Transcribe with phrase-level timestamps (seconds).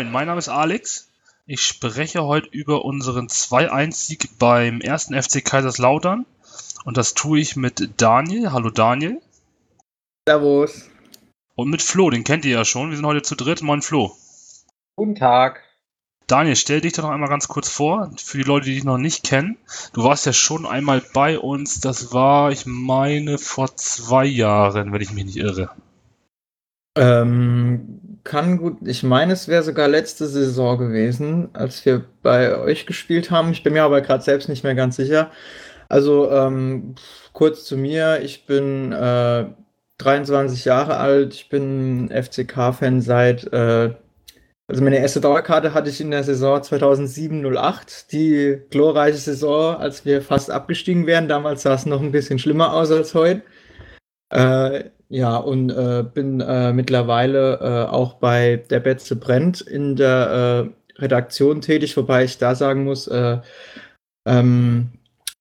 [0.00, 1.10] Moin mein Name ist Alex.
[1.44, 6.24] Ich spreche heute über unseren 2-1-Sieg beim ersten FC Kaiserslautern.
[6.86, 8.50] Und das tue ich mit Daniel.
[8.50, 9.20] Hallo Daniel.
[10.26, 10.88] Servus.
[11.54, 12.88] Und mit Flo, den kennt ihr ja schon.
[12.88, 13.60] Wir sind heute zu dritt.
[13.60, 14.16] Moin Flo.
[14.96, 15.60] Guten Tag.
[16.26, 18.96] Daniel, stell dich doch noch einmal ganz kurz vor, für die Leute, die dich noch
[18.96, 19.58] nicht kennen.
[19.92, 25.02] Du warst ja schon einmal bei uns, das war, ich meine, vor zwei Jahren, wenn
[25.02, 25.68] ich mich nicht irre.
[26.96, 32.86] Ähm, kann gut, ich meine, es wäre sogar letzte Saison gewesen, als wir bei euch
[32.86, 33.52] gespielt haben.
[33.52, 35.30] Ich bin mir aber gerade selbst nicht mehr ganz sicher.
[35.88, 36.94] Also ähm,
[37.32, 39.46] kurz zu mir, ich bin äh,
[39.98, 43.94] 23 Jahre alt, ich bin FCK-Fan seit äh,
[44.70, 50.22] also meine erste Dauerkarte hatte ich in der Saison 2007-08, die glorreiche Saison, als wir
[50.22, 51.26] fast abgestiegen wären.
[51.26, 53.42] Damals sah es noch ein bisschen schlimmer aus als heute.
[54.28, 60.70] Äh, ja, und äh, bin äh, mittlerweile äh, auch bei der Betze brennt in der
[60.96, 63.38] äh, Redaktion tätig, wobei ich da sagen muss, äh,
[64.26, 64.90] ähm,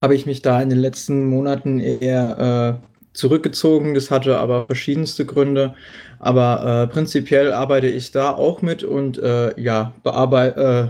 [0.01, 2.81] habe ich mich da in den letzten Monaten eher
[3.13, 3.93] zurückgezogen.
[3.93, 5.75] Das hatte aber verschiedenste Gründe.
[6.19, 10.87] Aber äh, prinzipiell arbeite ich da auch mit und äh, ja, äh,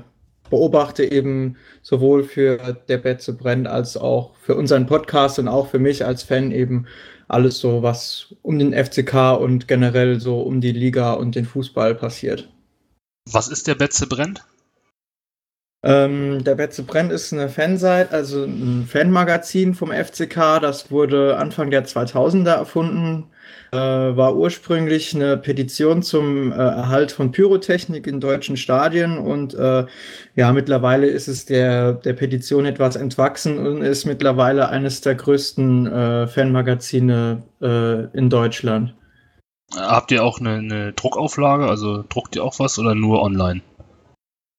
[0.50, 5.80] beobachte eben sowohl für der Betze brennt als auch für unseren Podcast und auch für
[5.80, 6.88] mich als Fan eben
[7.30, 11.96] alles so, was um den FCK und generell so um die Liga und den Fußball
[11.96, 12.50] passiert.
[13.32, 14.44] Was ist der Betze brennt?
[15.82, 20.60] Ähm, der Betze brennt ist eine Fanseite, also ein Fanmagazin vom FCK.
[20.60, 23.28] Das wurde Anfang der 2000er erfunden.
[23.72, 29.86] Äh, war ursprünglich eine Petition zum äh, Erhalt von Pyrotechnik in deutschen Stadien und äh,
[30.36, 35.86] ja, mittlerweile ist es der, der Petition etwas entwachsen und ist mittlerweile eines der größten
[35.86, 38.96] äh, Fanmagazine äh, in Deutschland.
[39.76, 41.68] Habt ihr auch eine, eine Druckauflage?
[41.68, 43.62] Also druckt ihr auch was oder nur online?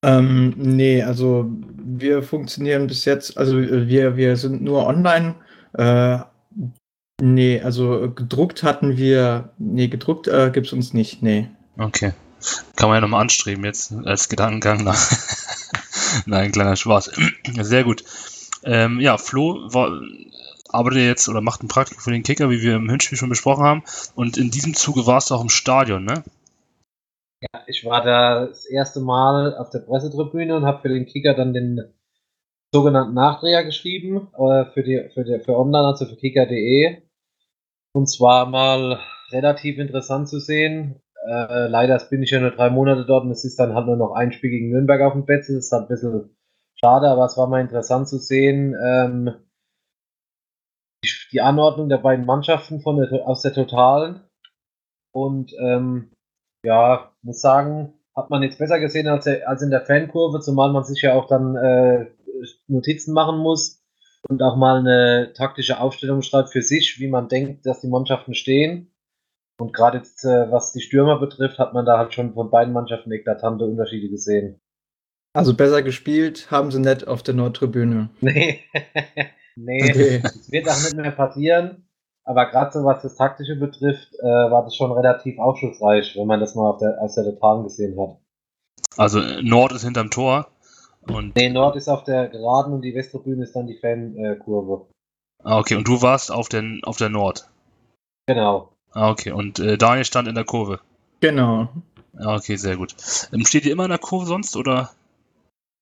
[0.04, 5.34] Ähm, nee, also wir funktionieren bis jetzt, also wir, wir sind nur online.
[5.74, 6.18] Äh,
[7.20, 11.48] nee, also gedruckt hatten wir, nee, gedruckt äh, gibt es uns nicht, nee.
[11.78, 12.12] Okay.
[12.76, 14.98] Kann man ja nochmal anstreben jetzt als Gedankengang nach.
[16.26, 17.12] Nein, kleiner Spaß.
[17.60, 18.04] Sehr gut.
[18.64, 20.00] Ähm, ja, Flo war,
[20.68, 23.64] arbeitet jetzt oder macht ein Praktikum für den Kicker, wie wir im Hinspiel schon besprochen
[23.64, 23.82] haben.
[24.14, 26.24] Und in diesem Zuge warst du auch im Stadion, ne?
[27.42, 31.34] Ja, ich war da das erste Mal auf der Pressetribüne und habe für den Kicker
[31.34, 31.80] dann den
[32.72, 37.02] sogenannten Nachdreher geschrieben äh, für die für die, für online, also für kicker.de.
[37.92, 41.00] Und zwar mal relativ interessant zu sehen.
[41.26, 43.96] Äh, leider bin ich ja nur drei Monate dort und es ist dann halt nur
[43.96, 45.54] noch ein Spiel gegen Nürnberg auf dem Betze.
[45.54, 46.36] Das ist halt ein bisschen
[46.74, 48.76] schade, aber es war mal interessant zu sehen.
[48.82, 49.34] Ähm,
[51.04, 54.20] die, die Anordnung der beiden Mannschaften von der, aus der Totalen.
[55.12, 56.12] Und ähm,
[56.64, 60.84] ja, muss sagen, hat man jetzt besser gesehen als, als in der Fankurve, zumal man
[60.84, 62.06] sich ja auch dann äh,
[62.68, 63.79] Notizen machen muss
[64.28, 68.34] und auch mal eine taktische Aufstellung schreibt für sich, wie man denkt, dass die Mannschaften
[68.34, 68.92] stehen.
[69.58, 72.72] Und gerade jetzt, äh, was die Stürmer betrifft, hat man da halt schon von beiden
[72.72, 74.60] Mannschaften eklatante Unterschiede gesehen.
[75.32, 78.10] Also besser gespielt haben sie nicht auf der Nordtribüne.
[79.56, 80.20] Nee, nee, okay.
[80.22, 81.88] das wird auch nicht mehr passieren.
[82.24, 86.40] Aber gerade so was das Taktische betrifft, äh, war das schon relativ aufschlussreich, wenn man
[86.40, 88.16] das mal auf der, aus der Totalen gesehen hat.
[88.96, 90.48] Also Nord ist hinterm Tor.
[91.06, 94.86] Und nee, Nord ist auf der Geraden und die Westtribüne ist dann die Fankurve.
[95.42, 95.76] ah, okay.
[95.76, 97.48] Und du warst auf, den, auf der Nord?
[98.26, 98.72] Genau.
[98.92, 99.32] Ah, okay.
[99.32, 100.80] Und äh, Daniel stand in der Kurve?
[101.20, 101.68] Genau.
[102.18, 102.94] Ah, okay, sehr gut.
[103.32, 104.90] Ähm, steht ihr immer in der Kurve sonst oder?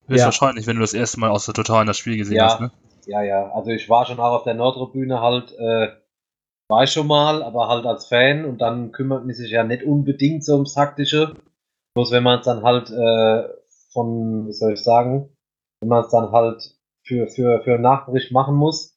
[0.06, 0.68] Höchstwahrscheinlich, ja.
[0.68, 2.44] wenn du das erste Mal aus der Totalen das Spiel gesehen ja.
[2.44, 2.70] hast, ne?
[3.06, 3.50] Ja, ja.
[3.52, 5.88] Also ich war schon auch auf der Nordtribüne halt äh,
[6.69, 9.82] war ich schon mal, aber halt als Fan und dann kümmert man sich ja nicht
[9.82, 11.34] unbedingt so ums Taktische.
[11.94, 13.48] Bloß wenn man es dann halt äh,
[13.93, 15.35] von, wie soll ich sagen,
[15.81, 18.96] wenn man es dann halt für, für, für einen Nachbericht machen muss,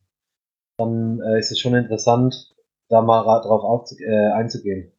[0.78, 2.54] dann äh, ist es schon interessant,
[2.90, 4.92] da mal drauf auf, äh, einzugehen.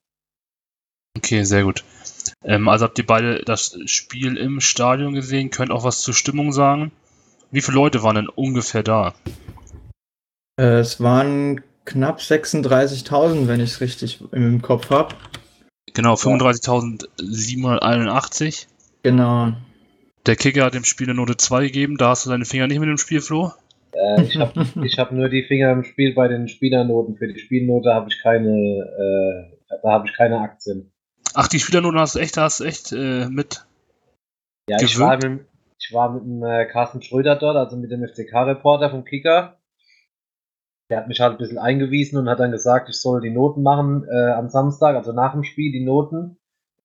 [1.17, 1.85] Okay, sehr gut.
[2.45, 6.53] Ähm, also habt ihr beide das Spiel im Stadion gesehen, könnt auch was zur Stimmung
[6.53, 6.91] sagen.
[7.51, 9.15] Wie viele Leute waren denn ungefähr da?
[10.59, 15.15] Äh, es waren knapp 36.000, wenn ich es richtig im Kopf habe.
[15.93, 18.67] Genau, 35.781.
[19.03, 19.53] Genau.
[20.27, 21.97] Der Kicker hat dem Spiel eine Note 2 gegeben.
[21.97, 23.53] Da hast du deine Finger nicht mit dem Spiel, Flo?
[23.93, 27.17] Äh, ich habe ich hab nur die Finger im Spiel bei den Spielernoten.
[27.17, 30.93] Für die Spielnote habe ich keine, äh, da habe ich keine Aktien.
[31.35, 33.67] Ach, die Spielernoten hast du echt, hast du echt äh, mit.
[34.69, 35.47] Ja, ich war, mit,
[35.81, 39.59] ich war mit dem äh, Carsten Schröder dort, also mit dem FCK-Reporter vom Kicker.
[40.89, 43.63] Der hat mich halt ein bisschen eingewiesen und hat dann gesagt, ich soll die Noten
[43.63, 46.37] machen äh, am Samstag, also nach dem Spiel, die Noten,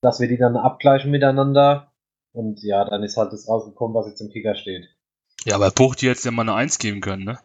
[0.02, 1.87] dass wir die dann abgleichen miteinander.
[2.38, 4.90] Und ja, dann ist halt das rausgekommen, was jetzt im Kicker steht.
[5.46, 7.40] Ja, aber Bucht jetzt ja mal eine 1 geben können, ne?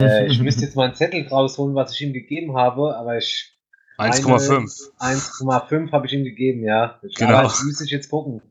[0.00, 3.58] Äh, ich müsste jetzt mal einen Zettel rausholen, was ich ihm gegeben habe, aber ich.
[3.98, 4.92] 1,5.
[5.00, 7.00] 1,5 habe ich ihm gegeben, ja.
[7.02, 7.32] Ich Genau.
[7.32, 8.42] Aber das müsste ich jetzt gucken.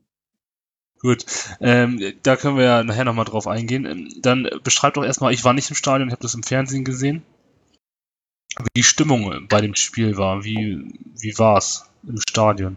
[1.00, 1.24] Gut,
[1.60, 3.86] ähm, da können wir ja nachher nochmal drauf eingehen.
[3.86, 6.84] Ähm, Dann beschreib doch erstmal, ich war nicht im Stadion, ich habe das im Fernsehen
[6.84, 7.22] gesehen,
[8.58, 10.44] wie die Stimmung bei dem Spiel war.
[10.44, 12.76] Wie, wie war es im Stadion?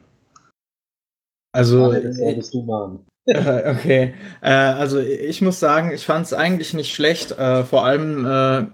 [1.53, 1.94] Also.
[1.94, 2.41] Äh,
[3.25, 7.31] Okay, äh, also ich muss sagen, ich fand es eigentlich nicht schlecht.
[7.31, 8.65] Äh, vor allem, äh,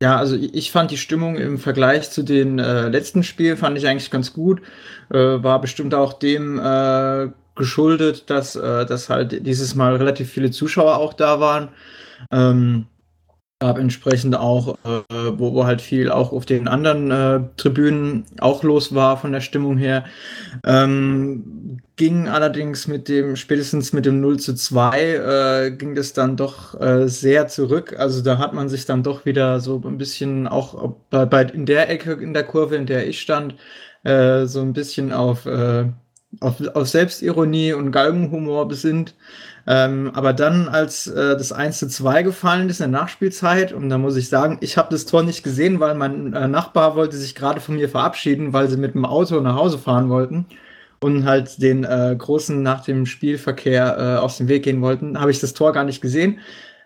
[0.00, 3.88] ja, also ich fand die Stimmung im Vergleich zu den äh, letzten Spielen fand ich
[3.88, 4.62] eigentlich ganz gut.
[5.10, 6.60] Äh, war bestimmt auch dem
[7.54, 11.68] geschuldet, dass, dass halt dieses Mal relativ viele Zuschauer auch da waren.
[12.30, 12.86] Ähm,
[13.62, 18.64] gab entsprechend auch, äh, wo, wo halt viel auch auf den anderen äh, Tribünen auch
[18.64, 20.04] los war von der Stimmung her.
[20.66, 26.36] Ähm, ging allerdings mit dem, spätestens mit dem 0 zu 2, äh, ging das dann
[26.36, 27.94] doch äh, sehr zurück.
[27.96, 31.64] Also da hat man sich dann doch wieder so ein bisschen auch bei, bei in
[31.64, 33.54] der Ecke in der Kurve, in der ich stand,
[34.02, 35.84] äh, so ein bisschen auf, äh,
[36.40, 39.14] auf, auf Selbstironie und Galgenhumor besinnt.
[39.66, 43.88] Ähm, aber dann, als äh, das 1 zu 2 gefallen ist in der Nachspielzeit, und
[43.88, 47.16] da muss ich sagen, ich habe das Tor nicht gesehen, weil mein äh, Nachbar wollte
[47.16, 50.46] sich gerade von mir verabschieden, weil sie mit dem Auto nach Hause fahren wollten
[51.00, 55.30] und halt den äh, großen nach dem Spielverkehr äh, aus dem Weg gehen wollten, habe
[55.30, 56.40] ich das Tor gar nicht gesehen.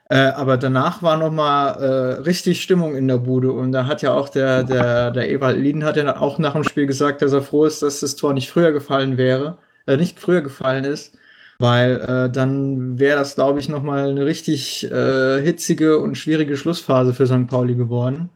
[0.09, 4.03] Äh, aber danach war noch mal äh, richtig Stimmung in der Bude und da hat
[4.03, 7.33] ja auch der der der Ewald Lieden hat ja auch nach dem Spiel gesagt, dass
[7.33, 11.19] er froh ist, dass das Tor nicht früher gefallen wäre, äh, nicht früher gefallen ist,
[11.59, 16.57] weil äh, dann wäre das, glaube ich, noch mal eine richtig äh, hitzige und schwierige
[16.57, 17.49] Schlussphase für St.
[17.49, 18.31] Pauli geworden.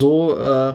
[0.00, 0.74] So äh,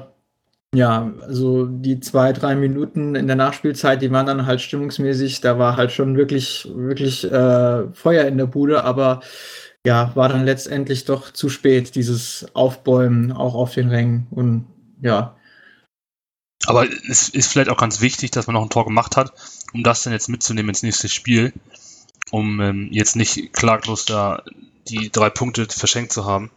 [0.74, 5.60] ja, also die zwei, drei Minuten in der Nachspielzeit, die waren dann halt stimmungsmäßig, da
[5.60, 9.22] war halt schon wirklich, wirklich äh, Feuer in der Bude, aber
[9.86, 14.28] ja, war dann letztendlich doch zu spät, dieses Aufbäumen auch auf den Rängen.
[14.30, 14.68] Und
[15.02, 15.36] ja,
[16.68, 19.34] Aber es ist vielleicht auch ganz wichtig, dass man noch ein Tor gemacht hat,
[19.74, 21.54] um das dann jetzt mitzunehmen ins nächste Spiel,
[22.30, 24.44] um ähm, jetzt nicht klaglos da
[24.88, 26.52] die drei Punkte verschenkt zu haben.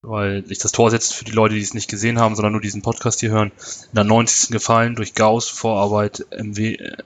[0.00, 2.60] Weil sich das Tor setzt für die Leute, die es nicht gesehen haben, sondern nur
[2.60, 4.50] diesen Podcast hier hören, in der 90.
[4.50, 6.96] gefallen durch Gauss, Vorarbeit, MW, äh,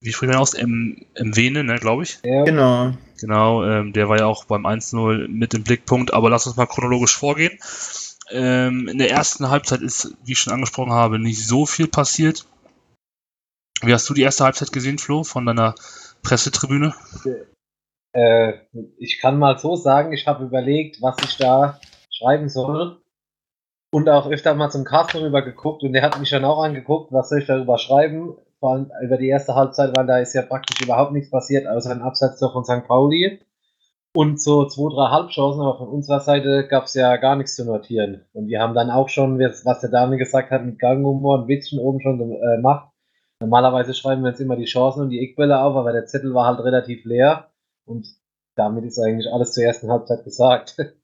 [0.00, 0.54] wie spricht man aus?
[0.54, 2.18] M, MWene, ne, glaube ich.
[2.24, 2.96] Ja, genau.
[3.22, 6.66] Genau, ähm, der war ja auch beim 1-0 mit im Blickpunkt, aber lass uns mal
[6.66, 7.56] chronologisch vorgehen.
[8.32, 12.46] Ähm, in der ersten Halbzeit ist, wie ich schon angesprochen habe, nicht so viel passiert.
[13.80, 15.76] Wie hast du die erste Halbzeit gesehen, Flo, von deiner
[16.24, 16.94] Pressetribüne?
[18.12, 18.54] Äh,
[18.98, 21.80] ich kann mal so sagen, ich habe überlegt, was ich da
[22.10, 23.00] schreiben soll.
[23.92, 27.12] Und auch öfter mal zum Carsten rüber geguckt und der hat mich dann auch angeguckt,
[27.12, 28.36] was soll ich darüber schreiben.
[28.62, 31.90] Vor allem über die erste Halbzeit, weil da ist ja praktisch überhaupt nichts passiert, außer
[31.90, 32.86] ein Abseitstor von St.
[32.86, 33.40] Pauli.
[34.14, 37.64] Und so zwei, drei Halbchancen, aber von unserer Seite gab es ja gar nichts zu
[37.64, 38.24] notieren.
[38.32, 41.80] Und wir haben dann auch schon, was der Dame gesagt hat, mit Ganghumor ein bisschen
[41.80, 42.92] oben schon äh, gemacht.
[43.40, 46.46] Normalerweise schreiben wir jetzt immer die Chancen und die Eckbälle auf, aber der Zettel war
[46.46, 47.48] halt relativ leer.
[47.84, 48.06] Und
[48.54, 50.76] damit ist eigentlich alles zur ersten Halbzeit gesagt.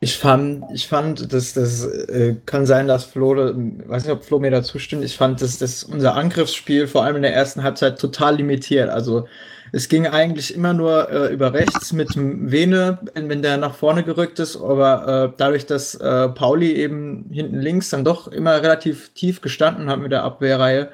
[0.00, 4.38] Ich fand, ich fand, dass das äh, kann sein, dass Flo, weiß nicht, ob Flo
[4.38, 5.04] mir dazu stimmt.
[5.04, 8.90] Ich fand, dass das unser Angriffsspiel vor allem in der ersten Halbzeit total limitiert.
[8.90, 9.26] Also
[9.72, 14.38] es ging eigentlich immer nur äh, über rechts mit Vene, wenn der nach vorne gerückt
[14.38, 19.40] ist, aber äh, dadurch, dass äh, Pauli eben hinten links dann doch immer relativ tief
[19.40, 20.90] gestanden hat mit der Abwehrreihe,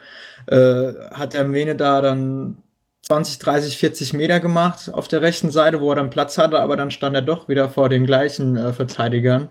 [0.46, 2.58] äh, hat der Vene da dann
[3.06, 6.76] 20, 30, 40 Meter gemacht auf der rechten Seite, wo er dann Platz hatte, aber
[6.76, 9.50] dann stand er doch wieder vor den gleichen äh, Verteidigern.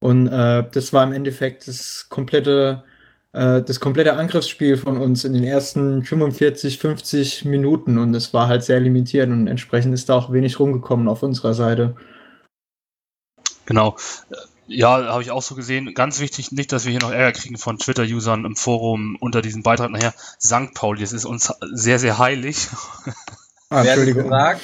[0.00, 2.84] Und äh, das war im Endeffekt das komplette,
[3.32, 7.98] äh, das komplette Angriffsspiel von uns in den ersten 45, 50 Minuten.
[7.98, 11.54] Und es war halt sehr limitiert und entsprechend ist da auch wenig rumgekommen auf unserer
[11.54, 11.96] Seite.
[13.66, 13.96] Genau.
[14.68, 15.94] Ja, habe ich auch so gesehen.
[15.94, 19.62] Ganz wichtig, nicht, dass wir hier noch Ärger kriegen von Twitter-Usern im Forum unter diesem
[19.62, 20.14] Beitrag nachher.
[20.40, 20.74] St.
[20.74, 22.68] Pauli, das ist uns sehr, sehr heilig.
[23.68, 24.24] Ah, Entschuldigung.
[24.24, 24.60] gesagt?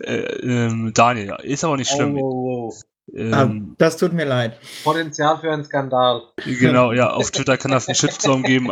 [0.00, 2.16] äh, ähm, Daniel, ist aber nicht schlimm.
[2.18, 2.74] Oh, oh, oh.
[3.16, 4.58] Ah, Ähm, das tut mir leid.
[4.84, 6.22] Potenzial für einen Skandal.
[6.44, 8.68] Genau, ja, auf Twitter kann das einen Shitstorm geben.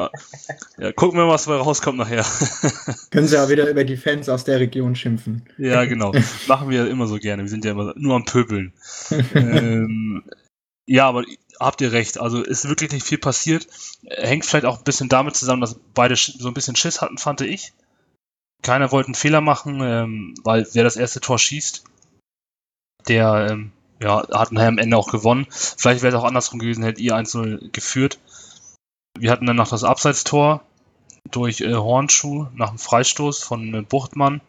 [0.78, 2.24] Ja, gucken wir mal, was dabei rauskommt nachher.
[3.10, 5.48] Können Sie auch wieder über die Fans aus der Region schimpfen.
[5.56, 6.12] ja, genau.
[6.48, 7.42] Machen wir immer so gerne.
[7.42, 8.74] Wir sind ja immer nur am Pöbeln.
[9.34, 10.24] ähm,
[10.86, 11.24] ja, aber
[11.58, 12.18] habt ihr recht.
[12.18, 13.66] Also ist wirklich nicht viel passiert.
[14.08, 17.40] Hängt vielleicht auch ein bisschen damit zusammen, dass beide so ein bisschen Schiss hatten, fand
[17.40, 17.72] ich.
[18.62, 21.84] keiner wollte einen Fehler machen, ähm, weil wer das erste Tor schießt,
[23.08, 25.46] der ähm, ja, hat nachher am Ende auch gewonnen.
[25.50, 28.18] Vielleicht wäre es auch andersrum gewesen, hättet ihr 1-0 geführt.
[29.18, 30.62] Wir hatten dann noch das Abseitstor
[31.30, 34.40] durch äh, Hornschuh nach dem Freistoß von äh, Buchtmann.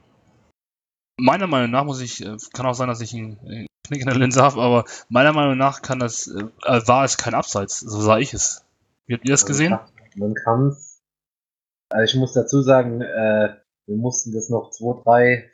[1.20, 4.08] Meiner Meinung nach muss ich, äh, kann auch sein, dass ich einen äh, Knick in
[4.08, 8.00] der Linse habe, aber meiner Meinung nach kann das, äh, war es kein Abseits, so
[8.00, 8.66] sah ich es.
[9.06, 9.78] Wie habt ihr das gesehen?
[10.16, 11.02] Man kann es.
[11.90, 15.52] Also ich muss dazu sagen, äh, wir mussten das noch zwei, drei,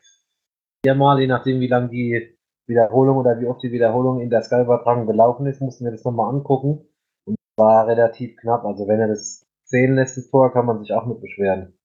[0.84, 2.38] viermal, je nachdem wie lang die
[2.68, 6.34] Wiederholung oder wie oft die Wiederholung in der Sky-Übertragung gelaufen ist, mussten wir das nochmal
[6.34, 6.88] angucken.
[7.26, 8.66] Und es war relativ knapp.
[8.66, 11.78] Also wenn er das zählen lässt, das Tor, kann man sich auch nicht beschweren.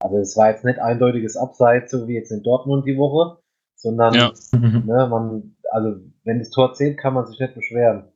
[0.00, 3.38] Aber es war jetzt nicht eindeutiges Abseits, so wie jetzt in Dortmund die Woche,
[3.74, 4.32] sondern Ja.
[4.52, 8.12] ne, man, also wenn das Tor zählt, kann man sich nicht beschweren.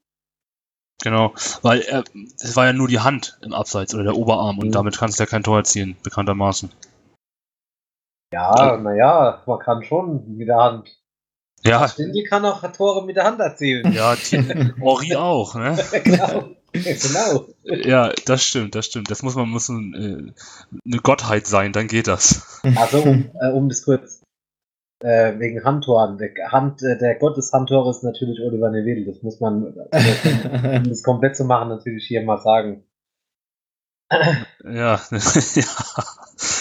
[1.02, 2.04] Genau, weil äh,
[2.40, 4.72] es war ja nur die Hand im Abseits oder der Oberarm und Mhm.
[4.72, 6.70] damit kannst du ja kein Tor erzielen, bekanntermaßen.
[8.32, 10.98] Ja, naja, man kann schon mit der Hand.
[11.64, 13.92] Ja, Stindy kann auch Tore mit der Hand erzielen.
[13.92, 14.14] ja,
[14.80, 15.76] Ori auch, ne?
[16.02, 16.48] genau.
[16.72, 17.46] genau.
[17.64, 19.10] Ja, das stimmt, das stimmt.
[19.10, 20.32] Das muss man muss ein, äh,
[20.86, 22.60] eine Gottheit sein, dann geht das.
[22.76, 24.21] Also, um, äh, um das kurz
[25.02, 26.18] äh, wegen Handtoren.
[26.18, 29.04] Der, Hand, äh, der Gott des Handtores ist natürlich Oliver Neville.
[29.06, 32.84] Das muss man, um das komplett zu machen, natürlich hier mal sagen.
[34.64, 35.64] Ja, ja.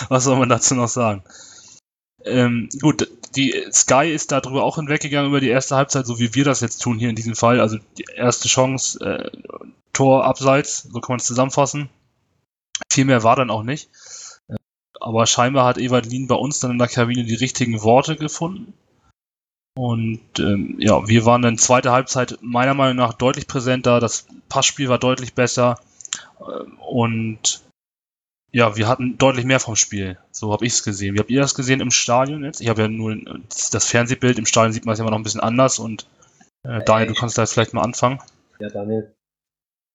[0.10, 1.24] Was soll man dazu noch sagen?
[2.24, 6.46] Ähm, gut, die Sky ist darüber auch hinweggegangen über die erste Halbzeit, so wie wir
[6.46, 7.60] das jetzt tun hier in diesem Fall.
[7.60, 9.32] Also die erste Chance, äh,
[9.94, 11.90] Tor abseits, so kann man es zusammenfassen.
[12.92, 13.90] Viel mehr war dann auch nicht.
[15.02, 18.16] Äh, Aber scheinbar hat Ewald Lien bei uns dann in der Kabine die richtigen Worte
[18.16, 18.74] gefunden.
[19.74, 24.00] Und ähm, ja, wir waren dann zweite Halbzeit meiner Meinung nach deutlich präsenter.
[24.00, 25.80] Das Passspiel war deutlich besser.
[26.40, 27.62] Ähm, Und
[28.54, 30.18] ja, wir hatten deutlich mehr vom Spiel.
[30.32, 31.16] So habe ich es gesehen.
[31.16, 32.60] Wie habt ihr das gesehen im Stadion jetzt?
[32.60, 33.18] Ich habe ja nur
[33.48, 34.38] das Fernsehbild.
[34.38, 35.80] Im Stadion sieht man es ja immer noch ein bisschen anders.
[35.80, 36.06] Und
[36.64, 38.20] äh, Daniel, du kannst da jetzt vielleicht mal anfangen.
[38.60, 39.14] Ja, Daniel.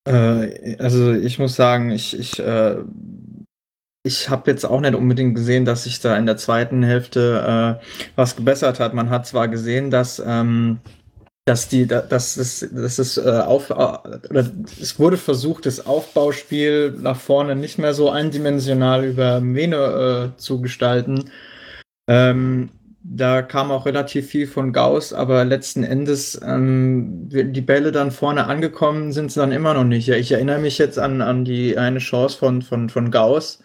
[0.08, 2.78] Äh, also ich muss sagen, ich, ich, äh,
[4.06, 8.10] ich habe jetzt auch nicht unbedingt gesehen, dass sich da in der zweiten Hälfte äh,
[8.16, 8.94] was gebessert hat.
[8.94, 10.78] Man hat zwar gesehen, dass, ähm,
[11.46, 14.46] dass die, da- dass es, dass es äh, auf, äh, oder
[14.80, 20.60] es wurde versucht, das Aufbauspiel nach vorne nicht mehr so eindimensional über Mene äh, zu
[20.60, 21.30] gestalten.
[22.08, 22.70] Ähm,
[23.08, 28.46] da kam auch relativ viel von Gauss, aber letzten Endes ähm, die Bälle dann vorne
[28.46, 30.08] angekommen sind sie dann immer noch nicht.
[30.08, 33.62] Ich erinnere mich jetzt an, an die eine Chance von, von, von Gauss,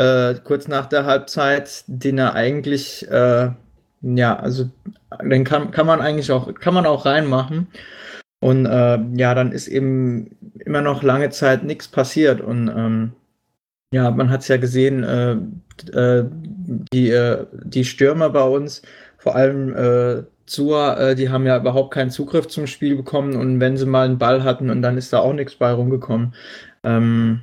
[0.00, 3.50] äh, kurz nach der Halbzeit, den er eigentlich, äh,
[4.00, 4.70] ja, also
[5.22, 7.66] den kann, kann man eigentlich auch, kann man auch reinmachen.
[8.40, 12.40] Und äh, ja, dann ist eben immer noch lange Zeit nichts passiert.
[12.40, 13.12] Und ähm,
[13.92, 15.32] ja, man hat es ja gesehen, äh,
[15.92, 16.24] äh,
[16.94, 18.80] die, äh, die Stürmer bei uns,
[19.18, 23.60] vor allem äh, Zua, äh, die haben ja überhaupt keinen Zugriff zum Spiel bekommen und
[23.60, 26.34] wenn sie mal einen Ball hatten und dann ist da auch nichts bei rumgekommen.
[26.84, 27.42] Ähm,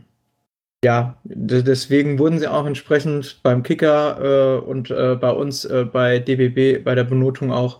[0.84, 5.86] ja, de- deswegen wurden sie auch entsprechend beim Kicker äh, und äh, bei uns äh,
[5.86, 7.80] bei DBB bei der Benotung auch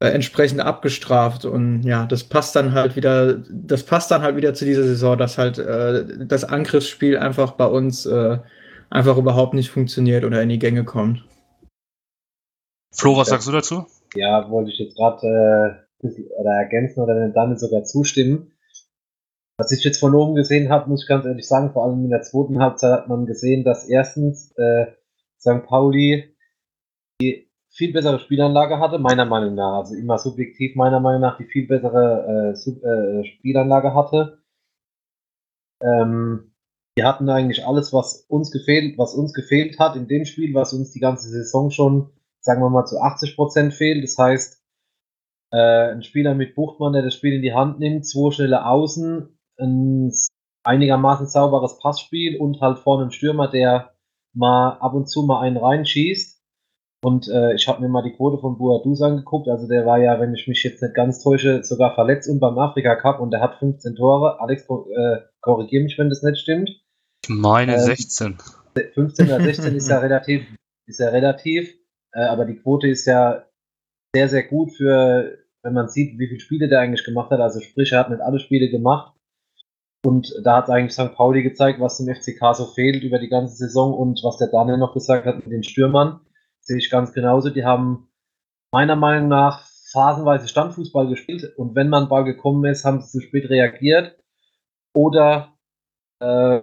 [0.00, 4.54] äh, entsprechend abgestraft und ja, das passt dann halt wieder, das passt dann halt wieder
[4.54, 8.38] zu dieser Saison, dass halt äh, das Angriffsspiel einfach bei uns äh,
[8.90, 11.24] einfach überhaupt nicht funktioniert oder in die Gänge kommt.
[12.94, 13.86] Flo, was sagst du dazu?
[14.14, 16.08] Ja, wollte ich jetzt gerade äh,
[16.38, 18.51] oder ergänzen oder Daniel sogar zustimmen.
[19.58, 22.10] Was ich jetzt von oben gesehen habe, muss ich ganz ehrlich sagen, vor allem in
[22.10, 24.86] der zweiten Halbzeit hat man gesehen, dass erstens äh,
[25.38, 25.64] St.
[25.66, 26.34] Pauli
[27.20, 31.44] die viel bessere Spielanlage hatte, meiner Meinung nach, also immer subjektiv meiner Meinung nach die
[31.44, 34.42] viel bessere äh, Sub, äh, Spielanlage hatte.
[35.80, 36.52] Ähm,
[36.94, 40.74] wir hatten eigentlich alles, was uns gefehlt, was uns gefehlt hat in dem Spiel, was
[40.74, 44.04] uns die ganze Saison schon, sagen wir mal, zu 80 Prozent fehlt.
[44.04, 44.62] Das heißt,
[45.52, 49.38] äh, ein Spieler mit Buchtmann, der das Spiel in die Hand nimmt, zwei schnelle Außen,
[49.62, 50.12] ein
[50.64, 53.94] einigermaßen sauberes Passspiel und halt vorne ein Stürmer, der
[54.34, 56.40] mal ab und zu mal einen reinschießt.
[57.04, 59.48] Und äh, ich habe mir mal die Quote von Boadus angeguckt.
[59.48, 62.56] Also der war ja, wenn ich mich jetzt nicht ganz täusche, sogar verletzt und beim
[62.58, 64.40] Afrika Cup und der hat 15 Tore.
[64.40, 66.70] Alex, äh, korrigiere mich, wenn das nicht stimmt.
[67.28, 68.38] Meine Ähm, 16.
[68.94, 70.46] 15 oder 16 ist ja relativ,
[70.86, 71.74] ist ja relativ,
[72.12, 73.44] äh, aber die Quote ist ja
[74.14, 77.40] sehr, sehr gut für, wenn man sieht, wie viele Spiele der eigentlich gemacht hat.
[77.40, 79.16] Also sprich, er hat nicht alle Spiele gemacht.
[80.04, 81.14] Und da hat eigentlich St.
[81.14, 84.78] Pauli gezeigt, was dem FCK so fehlt über die ganze Saison und was der Daniel
[84.78, 86.20] noch gesagt hat mit den Stürmern,
[86.60, 87.50] sehe ich ganz genauso.
[87.50, 88.08] Die haben
[88.72, 93.20] meiner Meinung nach phasenweise Standfußball gespielt und wenn man Ball gekommen ist, haben sie zu
[93.20, 94.18] spät reagiert
[94.94, 95.54] oder
[96.20, 96.62] äh,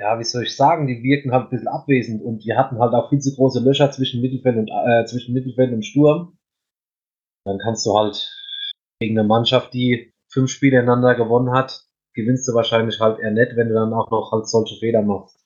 [0.00, 2.94] ja, wie soll ich sagen, die wirken halt ein bisschen abwesend und die hatten halt
[2.94, 6.38] auch viel zu große Löcher zwischen Mittelfeld und, äh, zwischen Mittelfeld und Sturm.
[7.44, 8.30] Dann kannst du halt
[9.00, 11.87] gegen eine Mannschaft, die fünf Spiele ineinander gewonnen hat,
[12.18, 15.38] gewinnst du wahrscheinlich halt eher nett, wenn du dann auch noch halt solche Fehler machst.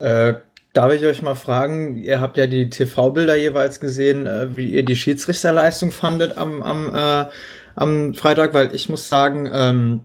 [0.00, 0.34] Äh,
[0.74, 4.84] darf ich euch mal fragen, ihr habt ja die TV-Bilder jeweils gesehen, äh, wie ihr
[4.84, 7.30] die Schiedsrichterleistung fandet am, am, äh,
[7.74, 10.00] am Freitag, weil ich muss sagen, ähm,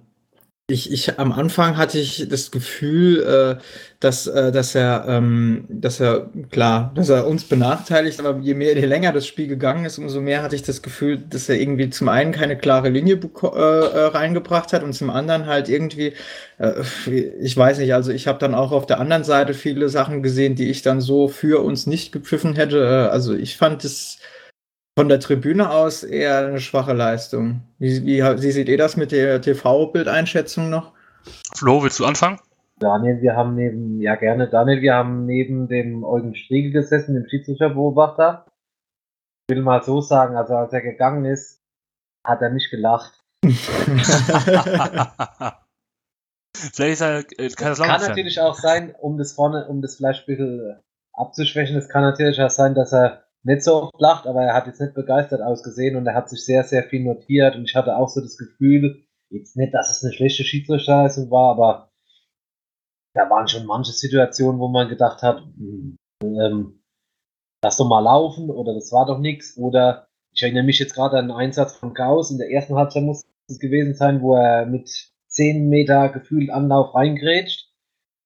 [0.67, 3.21] ich, ich, am Anfang hatte ich das Gefühl,
[3.59, 3.63] äh,
[3.99, 8.73] dass, äh, dass er, ähm, dass er, klar, dass er uns benachteiligt, aber je mehr,
[8.73, 11.89] je länger das Spiel gegangen ist, umso mehr hatte ich das Gefühl, dass er irgendwie
[11.89, 16.13] zum einen keine klare Linie äh, äh, reingebracht hat und zum anderen halt irgendwie,
[16.59, 16.73] äh,
[17.41, 20.55] ich weiß nicht, also ich habe dann auch auf der anderen Seite viele Sachen gesehen,
[20.55, 22.77] die ich dann so für uns nicht gepfiffen hätte.
[22.85, 24.19] Äh, also ich fand es,
[24.97, 27.61] von der Tribüne aus eher eine schwache Leistung.
[27.79, 30.93] Wie, wie, wie seht ihr das mit der TV-Bildeinschätzung noch?
[31.55, 32.39] Flo, willst du anfangen?
[32.79, 37.27] Daniel, wir haben neben, ja gerne, Daniel, wir haben neben dem Eugen Striegel gesessen, dem
[37.27, 38.45] Schiedsrichterbeobachter.
[39.47, 41.61] Ich will mal so sagen, also als er gegangen ist,
[42.25, 43.23] hat er nicht gelacht.
[46.55, 50.27] Vielleicht ist er äh, Das kann natürlich auch sein, um das vorne, um das vielleicht
[50.27, 50.79] ein bisschen
[51.13, 54.67] abzuschwächen, es kann natürlich auch sein, dass er nicht so oft lacht, aber er hat
[54.67, 57.97] jetzt nicht begeistert ausgesehen und er hat sich sehr, sehr viel notiert und ich hatte
[57.97, 61.91] auch so das Gefühl, jetzt nicht, dass es eine schlechte Schiedsrichterleistung war, aber
[63.13, 66.83] da waren schon manche Situationen, wo man gedacht hat, hm, ähm,
[67.63, 71.17] lass doch mal laufen oder das war doch nichts oder ich erinnere mich jetzt gerade
[71.17, 74.65] an einen Einsatz von Gauss in der ersten Halbzeit muss es gewesen sein, wo er
[74.65, 74.89] mit
[75.27, 77.69] 10 Meter gefühlt Anlauf reingrätscht.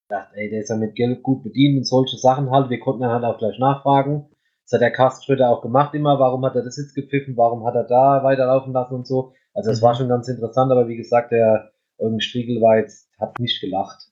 [0.04, 2.70] Ich dachte, ey, der ist ja mit Geld gut bedient und solche Sachen halt.
[2.70, 4.30] Wir konnten dann halt auch gleich nachfragen.
[4.68, 6.20] Das hat der Carsten Schröder auch gemacht immer.
[6.20, 7.38] Warum hat er das jetzt gepfiffen?
[7.38, 9.34] Warum hat er da weiterlaufen lassen und so?
[9.54, 9.86] Also das mhm.
[9.86, 14.12] war schon ganz interessant, aber wie gesagt, der Eugen Striegel war jetzt, hat nicht gelacht.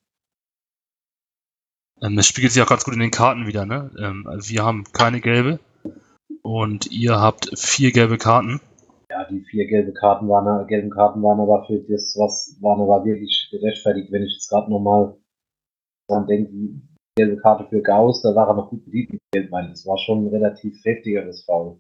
[2.01, 3.91] Ähm, das spiegelt sich auch ganz gut in den Karten wieder, ne?
[3.99, 5.59] Ähm, also wir haben keine gelbe
[6.41, 8.61] und ihr habt vier gelbe Karten.
[9.11, 13.03] Ja, die vier gelbe Karten waren, gelben Karten waren aber für das, was waren aber
[13.03, 15.17] wirklich gerechtfertigt, wenn ich jetzt gerade nochmal
[16.07, 16.81] dran denke,
[17.17, 20.25] gelbe Karte für Gauss, da war er noch gut bedient Geld, weil das war schon
[20.25, 21.79] ein relativ heftigeres Foul.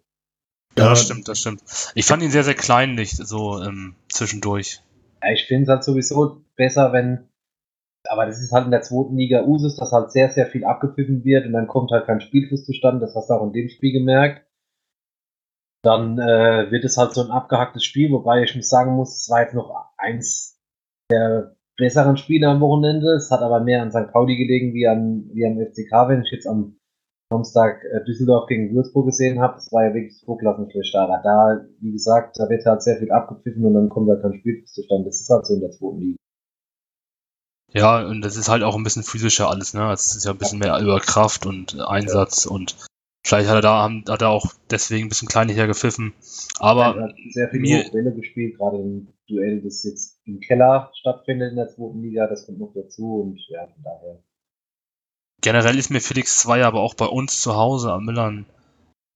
[0.77, 1.63] Ja, das stimmt, das stimmt.
[1.95, 4.81] Ich fand ihn sehr, sehr kleinlich, so ähm, zwischendurch.
[5.23, 7.29] Ja, ich finde es halt sowieso besser, wenn,
[8.09, 11.23] aber das ist halt in der zweiten Liga Usus, dass halt sehr, sehr viel abgepfiffen
[11.23, 13.93] wird und dann kommt halt kein Spielfluss zustande, das hast du auch in dem Spiel
[13.93, 14.45] gemerkt.
[15.81, 19.29] Dann äh, wird es halt so ein abgehacktes Spiel, wobei ich muss sagen muss, es
[19.29, 20.59] war jetzt noch eins
[21.11, 23.13] der besseren Spiele am Wochenende.
[23.13, 24.11] Es hat aber mehr an St.
[24.11, 26.79] Pauli gelegen wie, an, wie am FCK, wenn ich jetzt am
[27.29, 29.55] Samstag äh, Düsseldorf gegen Würzburg gesehen habe.
[29.55, 30.95] Das war ja wirklich hochklassenschlecht.
[30.95, 34.35] Aber da, wie gesagt, da wird halt sehr viel abgepfiffen und dann kommt halt kein
[34.35, 35.05] Spiel zustande.
[35.05, 36.17] Das ist halt so in der zweiten Liga.
[37.73, 39.91] Ja, und das ist halt auch ein bisschen physischer alles, ne?
[39.91, 42.51] Es ist ja ein bisschen mehr über Kraft und Einsatz ja.
[42.51, 42.77] und
[43.25, 46.13] vielleicht hat er da hat er auch deswegen ein bisschen kleiniger gepfiffen.
[46.59, 51.49] Aber er hat sehr viele Bälle gespielt, gerade im Duell, das jetzt im Keller stattfindet
[51.49, 54.23] in der zweiten Liga, das kommt noch dazu und ja, von daher.
[55.45, 58.47] Generell ist mir Felix 2 aber auch bei uns zu Hause am Millern,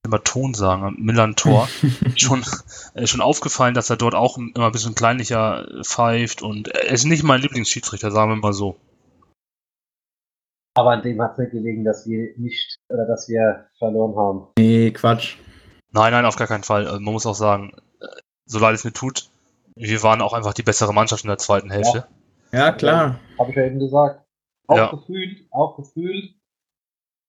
[0.05, 1.67] immer Ton sagen, am Millern Tor,
[2.15, 2.45] schon,
[2.93, 7.05] äh, schon aufgefallen, dass er dort auch immer ein bisschen kleinlicher pfeift und er ist
[7.05, 8.75] nicht mein Lieblingsschiedsrichter, sagen wir mal so.
[10.75, 14.47] Aber an dem hat es nicht gelegen, dass wir nicht oder dass wir verloren haben.
[14.59, 15.37] Nee, Quatsch.
[15.91, 16.85] Nein, nein, auf gar keinen Fall.
[16.85, 18.05] Also man muss auch sagen, äh,
[18.45, 19.31] so leid es mir tut,
[19.75, 22.05] wir waren auch einfach die bessere Mannschaft in der zweiten Hälfte.
[22.51, 23.19] Ja, ja klar.
[23.39, 24.28] Habe ich ja eben gesagt.
[24.69, 24.91] Auch ja.
[24.91, 26.35] gefühlt, auch gefühlt,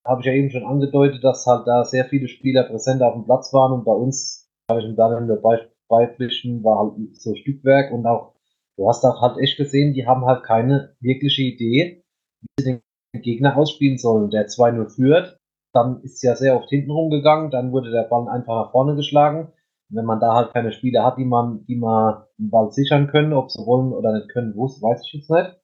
[0.06, 3.24] habe ich ja eben schon angedeutet, dass halt da sehr viele Spieler präsent auf dem
[3.24, 7.92] Platz waren und bei uns, habe ich ihm dann dabei beipflichten, war halt so Stückwerk
[7.92, 8.34] und auch,
[8.76, 12.04] du hast auch halt echt gesehen, die haben halt keine wirkliche Idee,
[12.42, 12.80] wie sie
[13.14, 14.30] den Gegner ausspielen sollen.
[14.30, 15.38] Der 2-0 führt,
[15.72, 19.52] dann ist ja sehr oft hinten rumgegangen, dann wurde der Ball einfach nach vorne geschlagen
[19.90, 23.32] wenn man da halt keine Spieler hat, die man, die man den Ball sichern können,
[23.32, 25.59] ob sie wollen oder nicht können, wusste, weiß ich jetzt nicht.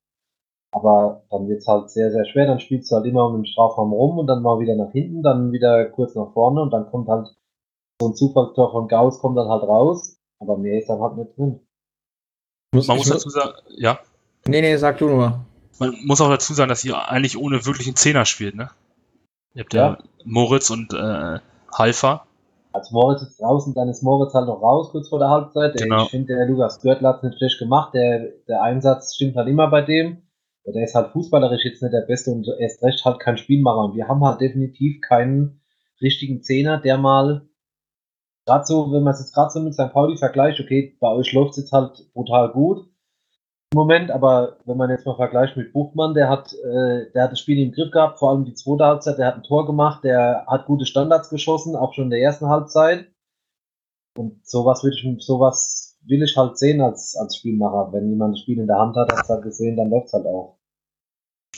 [0.76, 2.46] Aber dann wird's halt sehr, sehr schwer.
[2.46, 5.22] Dann spielst du halt immer um den Strafraum rum und dann mal wieder nach hinten,
[5.22, 7.28] dann wieder kurz nach vorne und dann kommt halt
[7.98, 10.18] so ein Zufallstor von Gauss kommt dann halt raus.
[10.38, 11.60] Aber mehr ist dann halt nicht drin.
[12.74, 13.98] Muss, man muss dazu sagen, ja.
[14.46, 15.40] Nee, nee, sag du nur.
[15.78, 18.68] Man muss auch dazu sagen, dass ihr eigentlich ohne wirklichen Zehner spielt, ne?
[19.54, 21.38] Ihr habt ja, ja Moritz und äh,
[21.72, 22.26] Halfer
[22.76, 25.78] als Moritz ist draußen, dann ist Moritz halt noch raus, kurz vor der Halbzeit.
[25.78, 26.04] Genau.
[26.04, 27.94] Ich finde, der Lukas Görtler hat es nicht schlecht gemacht.
[27.94, 30.25] Der, der Einsatz stimmt halt immer bei dem.
[30.66, 33.85] Der ist halt fußballerisch jetzt nicht der Beste und erst recht halt kein Spielmacher.
[33.85, 35.61] Und wir haben halt definitiv keinen
[36.00, 37.48] richtigen Zehner, der mal
[38.46, 39.92] gerade so, wenn man es jetzt gerade so mit St.
[39.92, 42.88] Pauli vergleicht, okay, bei euch läuft es jetzt halt brutal gut.
[43.72, 47.33] im Moment, aber wenn man jetzt mal vergleicht mit Buchmann, der hat, äh, der hat
[47.33, 50.05] das Spiel im Griff gehabt, vor allem die zweite Halbzeit, der hat ein Tor gemacht,
[50.05, 53.09] der hat gute Standards geschossen, auch schon in der ersten Halbzeit.
[54.16, 57.92] Und sowas würde ich, sowas will ich halt sehen als, als Spielmacher.
[57.92, 60.12] Wenn jemand das Spiel in der Hand hat, hat es halt gesehen, dann läuft es
[60.12, 60.59] halt auch.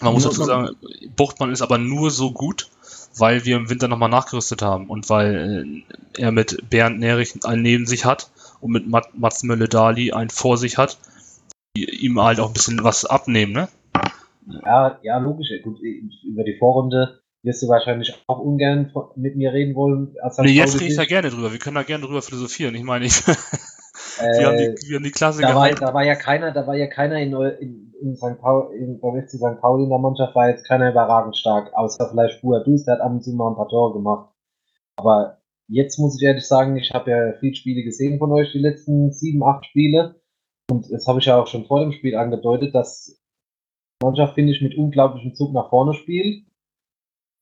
[0.00, 0.76] Man muss dazu sagen,
[1.16, 2.70] Buchtmann ist aber nur so gut,
[3.16, 5.84] weil wir im Winter nochmal nachgerüstet haben und weil
[6.16, 8.30] äh, er mit Bernd Nerich einen neben sich hat
[8.60, 10.98] und mit Mat Mats Mölle-Dali einen vor sich hat,
[11.76, 13.68] die ihm halt auch ein bisschen was abnehmen, ne?
[14.64, 15.48] Ja, ja, logisch.
[15.62, 20.14] Gut, über die Vorrunde wirst du wahrscheinlich auch ungern mit mir reden wollen.
[20.22, 21.52] Als nee, jetzt rede ich da gerne drüber.
[21.52, 22.74] Wir können da gerne drüber philosophieren.
[22.74, 23.22] Ich meine, ich,
[24.20, 25.80] wir, haben die, Äh, wir haben die Klasse da war, gehalten.
[25.80, 28.38] da war ja keiner, da war ja keiner in, in, in St.
[28.40, 29.60] Paul, in, beim FC St.
[29.60, 33.12] Pauli in der Mannschaft war jetzt keiner überragend stark, außer vielleicht Buadus, der hat ab
[33.12, 34.32] und zu mal ein paar Tore gemacht.
[34.96, 38.58] Aber jetzt muss ich ehrlich sagen, ich habe ja viele Spiele gesehen von euch, die
[38.58, 40.20] letzten sieben, acht Spiele.
[40.70, 43.06] Und das habe ich ja auch schon vor dem Spiel angedeutet, dass
[44.00, 46.44] die Mannschaft, finde ich, mit unglaublichem Zug nach vorne spielt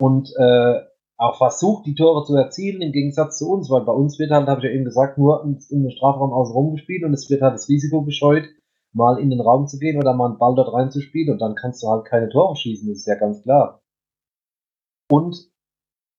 [0.01, 0.81] und äh,
[1.19, 4.49] auch versucht, die Tore zu erzielen, im Gegensatz zu uns, weil bei uns wird halt,
[4.49, 7.55] habe ich ja eben gesagt, nur in, den Strafraum außenrum gespielt und es wird halt
[7.55, 8.45] das Risiko gescheut,
[8.93, 11.83] mal in den Raum zu gehen oder mal einen Ball dort reinzuspielen und dann kannst
[11.83, 13.83] du halt keine Tore schießen, das ist ja ganz klar.
[15.11, 15.51] Und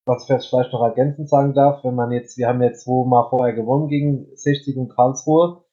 [0.06, 3.54] was ich vielleicht noch ergänzend sagen darf, wenn man jetzt, wir haben jetzt zweimal vorher
[3.54, 5.64] gewonnen gegen 60 und Karlsruhe,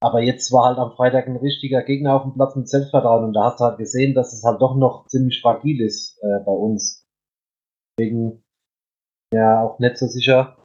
[0.00, 3.32] aber jetzt war halt am Freitag ein richtiger Gegner auf dem Platz mit Selbstvertrauen und
[3.34, 6.52] da hast du halt gesehen, dass es halt doch noch ziemlich fragil ist äh, bei
[6.52, 7.06] uns.
[8.00, 8.42] Deswegen
[9.32, 10.56] ja auch nicht so sicher,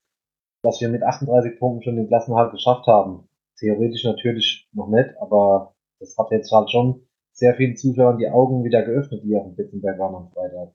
[0.64, 3.28] dass wir mit 38 Punkten schon den Klassenhalt geschafft haben.
[3.60, 8.64] Theoretisch natürlich noch nicht, aber das hat jetzt halt schon sehr vielen Zuschauern die Augen
[8.64, 10.74] wieder geöffnet, die auf dem Bittenberg waren am Freitag.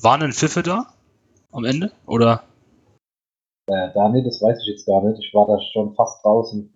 [0.00, 0.86] Waren denn Pfiffe da?
[1.50, 1.90] Am Ende?
[2.06, 2.44] Oder?
[3.66, 5.18] Äh, Daniel, das weiß ich jetzt gar nicht.
[5.18, 6.72] Ich war da schon fast draußen.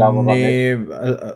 [0.00, 1.34] Aber Nee, äh,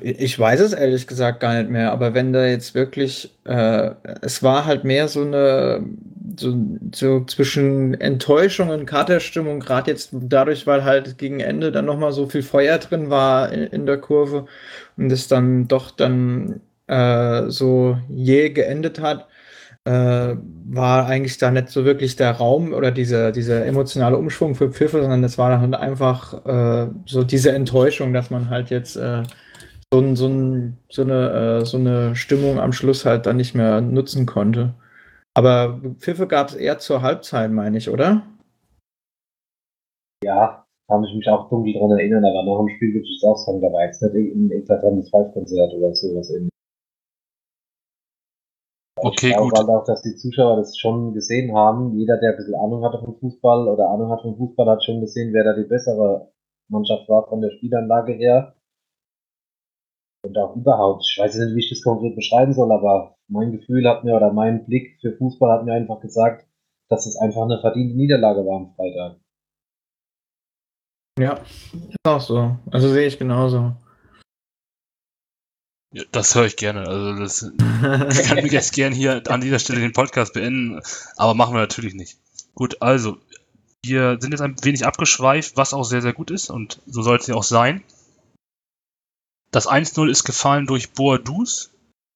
[0.00, 3.90] ich weiß es ehrlich gesagt gar nicht mehr, aber wenn da jetzt wirklich, äh,
[4.22, 5.84] es war halt mehr so eine,
[6.38, 6.56] so,
[6.94, 12.26] so zwischen Enttäuschung und Katerstimmung, gerade jetzt dadurch, weil halt gegen Ende dann nochmal so
[12.26, 14.46] viel Feuer drin war in, in der Kurve
[14.96, 19.28] und es dann doch dann äh, so jäh geendet hat,
[19.84, 20.36] äh,
[20.72, 25.00] war eigentlich da nicht so wirklich der Raum oder dieser, dieser emotionale Umschwung für Pfiffe,
[25.00, 29.22] sondern es war dann einfach äh, so diese Enttäuschung, dass man halt jetzt äh,
[29.92, 33.54] so, ein, so, ein, so, eine, äh, so eine Stimmung am Schluss halt dann nicht
[33.54, 34.74] mehr nutzen konnte.
[35.34, 38.22] Aber Pfiffe gab es eher zur Halbzeit, meine ich, oder?
[40.22, 43.36] Ja, kann ich mich auch dunkel dran erinnern, aber nach dem Spiel würde ich auch
[43.36, 46.49] sagen, da war jetzt nicht ein eklatantes Five-Konzert oder sowas ähnliches.
[49.02, 49.58] Okay, ich glaube gut.
[49.58, 51.96] halt auch, dass die Zuschauer das schon gesehen haben.
[51.98, 55.00] Jeder, der ein bisschen Ahnung hatte vom Fußball oder Ahnung hat vom Fußball, hat schon
[55.00, 56.30] gesehen, wer da die bessere
[56.68, 58.54] Mannschaft war von der Spielanlage her.
[60.22, 61.04] Und auch überhaupt.
[61.08, 64.32] Ich weiß nicht, wie ich das konkret beschreiben soll, aber mein Gefühl hat mir oder
[64.32, 66.46] mein Blick für Fußball hat mir einfach gesagt,
[66.88, 69.20] dass es einfach eine verdiente Niederlage war am Freitag.
[71.18, 72.56] Ja, ist auch so.
[72.70, 73.72] Also sehe ich genauso.
[75.92, 76.86] Ja, das höre ich gerne.
[76.86, 80.80] Also das ich kann mir jetzt gern hier an dieser Stelle den Podcast beenden,
[81.16, 82.18] aber machen wir natürlich nicht.
[82.54, 83.18] Gut, also
[83.82, 87.22] wir sind jetzt ein wenig abgeschweift, was auch sehr, sehr gut ist und so sollte
[87.22, 87.82] es ja auch sein.
[89.50, 91.70] Das 1-0 ist gefallen durch Boadus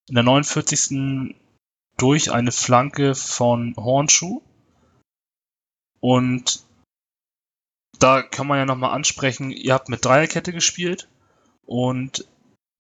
[0.09, 1.35] in der 49.
[1.97, 4.43] durch eine Flanke von Hornschuh.
[6.01, 6.63] Und
[7.99, 11.09] da kann man ja nochmal ansprechen, ihr habt mit Dreierkette gespielt
[11.65, 12.29] und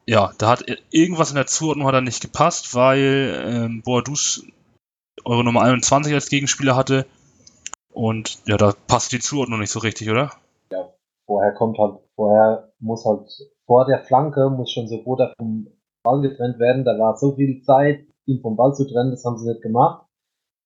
[0.07, 4.47] ja, da hat irgendwas in der Zuordnung hat da nicht gepasst, weil ähm, Boadus
[5.25, 7.07] eure Nummer 21 als Gegenspieler hatte.
[7.93, 10.33] Und ja, da passt die Zuordnung nicht so richtig, oder?
[10.73, 10.93] Ja,
[11.27, 13.29] vorher kommt halt, vorher muss halt,
[13.67, 15.69] vor der Flanke muss schon so Boda vom
[16.03, 16.85] Ball getrennt werden.
[16.85, 20.07] Da war so viel Zeit, ihn vom Ball zu trennen, das haben sie nicht gemacht.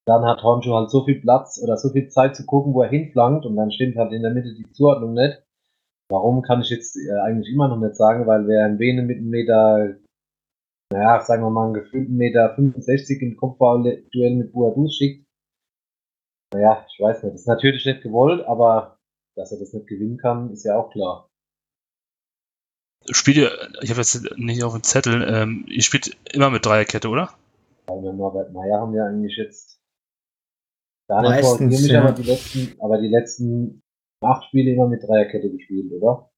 [0.06, 2.88] Dann hat Honcho halt so viel Platz oder so viel Zeit zu gucken, wo er
[2.88, 5.42] hinflankt und dann stimmt halt in der Mitte die Zuordnung nicht.
[6.10, 9.18] Warum kann ich jetzt äh, eigentlich immer noch nicht sagen, weil wer ein Bene mit
[9.18, 9.96] einem Meter,
[10.92, 15.26] naja, sagen wir mal einen gefühlten Meter 65 im Kopfball-Duell mit Boadus schickt,
[16.52, 17.34] naja, ich weiß nicht.
[17.34, 18.98] Das ist natürlich nicht gewollt, aber
[19.36, 21.28] dass er das nicht gewinnen kann, ist ja auch klar.
[23.10, 23.50] Spielt ihr,
[23.82, 27.30] ich habe jetzt nicht auf dem Zettel, ähm, ihr spielt immer mit Dreierkette, oder?
[27.86, 29.78] Weil wir Norbert Meyer haben ja eigentlich jetzt
[31.08, 32.02] gar nicht Meistens, ja.
[32.02, 33.82] aber die letzten, aber die letzten
[34.20, 36.30] acht Spiele immer mit Dreierkette gespielt, oder?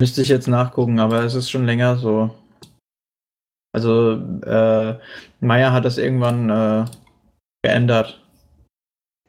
[0.00, 2.34] Müsste ich jetzt nachgucken, aber es ist schon länger so.
[3.72, 4.98] Also, äh,
[5.40, 6.84] Meier hat das irgendwann äh,
[7.62, 8.20] geändert.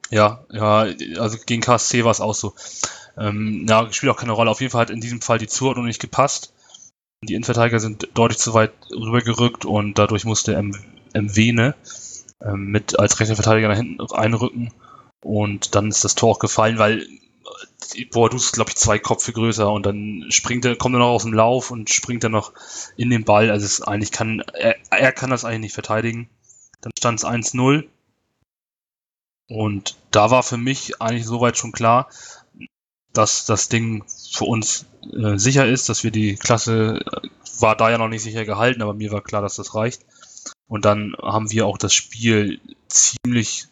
[0.10, 0.88] Ja, ja,
[1.20, 2.54] also gegen KSC war es auch so.
[3.18, 4.50] Ähm, ja, spielt auch keine Rolle.
[4.50, 6.54] Auf jeden Fall hat in diesem Fall die Zuordnung nicht gepasst.
[7.24, 10.76] Die Innenverteidiger sind deutlich zu weit rübergerückt und dadurch musste M
[11.14, 11.76] Mwene
[12.42, 14.72] ähm, mit als rechter Verteidiger nach hinten einrücken.
[15.24, 17.06] Und dann ist das Tor auch gefallen, weil
[18.12, 21.24] Boadu ist, glaube ich, zwei Kopfe größer und dann springt er, kommt er noch aus
[21.24, 22.54] dem Lauf und springt er noch
[22.96, 23.50] in den Ball.
[23.50, 26.30] Also es eigentlich kann, er, er kann das eigentlich nicht verteidigen.
[26.82, 27.88] Dann stand es 1-0.
[29.48, 32.10] Und da war für mich eigentlich soweit schon klar,
[33.14, 37.28] dass das Ding für uns äh, sicher ist, dass wir die Klasse, äh,
[37.60, 40.06] war da ja noch nicht sicher gehalten, aber mir war klar, dass das reicht.
[40.68, 43.68] Und dann haben wir auch das Spiel ziemlich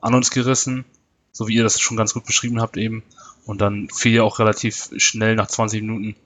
[0.00, 0.84] an uns gerissen,
[1.32, 3.02] so wie ihr das schon ganz gut beschrieben habt eben.
[3.44, 6.16] Und dann fiel ja auch relativ schnell nach 20 Minuten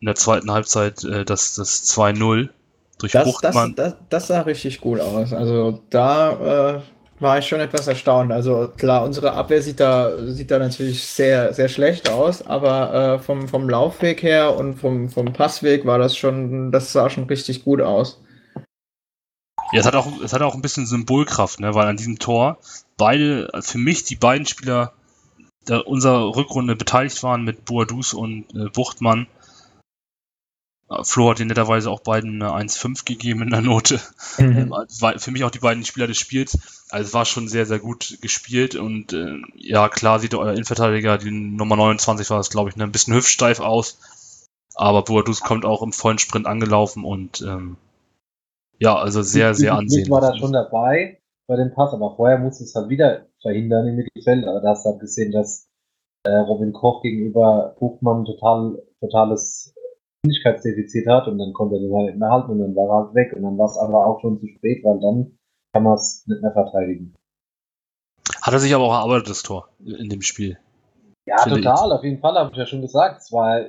[0.00, 2.50] in der zweiten Halbzeit äh, das, das 2-0
[2.98, 3.74] durch Das, das, Buchtmann.
[3.74, 5.32] das, das sah richtig gut aus.
[5.32, 6.80] Also da äh,
[7.20, 8.32] war ich schon etwas erstaunt.
[8.32, 13.18] Also klar, unsere Abwehr sieht da, sieht da natürlich sehr, sehr schlecht aus, aber äh,
[13.18, 17.64] vom, vom Laufweg her und vom, vom Passweg war das schon, das sah schon richtig
[17.64, 18.20] gut aus.
[19.72, 22.58] Ja, es hat auch, es hat auch ein bisschen Symbolkraft, ne, weil an diesem Tor
[22.96, 24.92] beide, für mich die beiden Spieler
[25.68, 29.26] der unserer Rückrunde beteiligt waren mit Boadus und äh, Buchtmann.
[30.90, 34.00] Äh, Flo hat den netterweise auch beiden eine 1,5 gegeben in der Note.
[34.38, 36.58] Ähm, es war für mich auch die beiden Spieler des Spiels.
[36.90, 41.18] Also es war schon sehr, sehr gut gespielt und äh, ja, klar sieht euer Innenverteidiger,
[41.18, 43.98] die Nummer 29 war es, glaube ich, ne, ein bisschen hüftsteif aus.
[44.74, 47.76] Aber Boadus kommt auch im vollen Sprint angelaufen und ähm,
[48.78, 50.10] ja, also sehr, sehr Ich ansehend.
[50.10, 53.96] war da schon dabei bei dem Pass, aber vorher musste es halt wieder verhindern im
[53.96, 54.46] Mittelfeld.
[54.46, 55.68] Aber da hast du halt gesehen, dass
[56.24, 59.74] äh, Robin Koch gegenüber Buchmann total, totales
[60.22, 63.04] Geschwindigkeitsdefizit hat und dann konnte er den halt nicht mehr halten und dann war er
[63.06, 65.38] halt weg und dann war es aber auch schon zu spät, weil dann
[65.72, 67.14] kann man es nicht mehr verteidigen.
[68.42, 70.58] Hat er sich aber auch erarbeitet, das Tor in dem Spiel.
[71.26, 73.20] Ja, total, auf jeden Fall, habe ich ja schon gesagt.
[73.22, 73.60] Es war,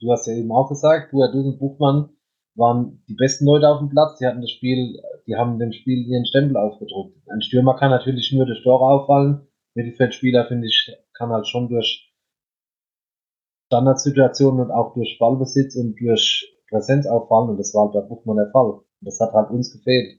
[0.00, 2.10] du hast ja eben auch gesagt, du, du und Buchmann
[2.56, 4.18] waren die besten Leute auf dem Platz.
[4.18, 7.16] Die hatten das Spiel, die haben dem Spiel ihren Stempel aufgedruckt.
[7.28, 9.46] Ein Stürmer kann natürlich nur durch Tore auffallen.
[9.74, 12.12] Mittelfeldspieler, finde ich, kann halt schon durch
[13.66, 17.50] Standardsituationen und auch durch Ballbesitz und durch Präsenz auffallen.
[17.50, 18.70] Und das war halt bei Buchmann der Fall.
[18.70, 20.18] Und das hat halt uns gefehlt.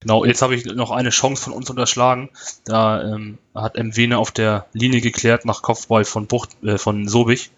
[0.00, 2.30] Genau, jetzt habe ich noch eine Chance von uns unterschlagen.
[2.64, 7.50] Da ähm, hat Mwene auf der Linie geklärt nach Kopfball von Bucht, äh, von Sobich.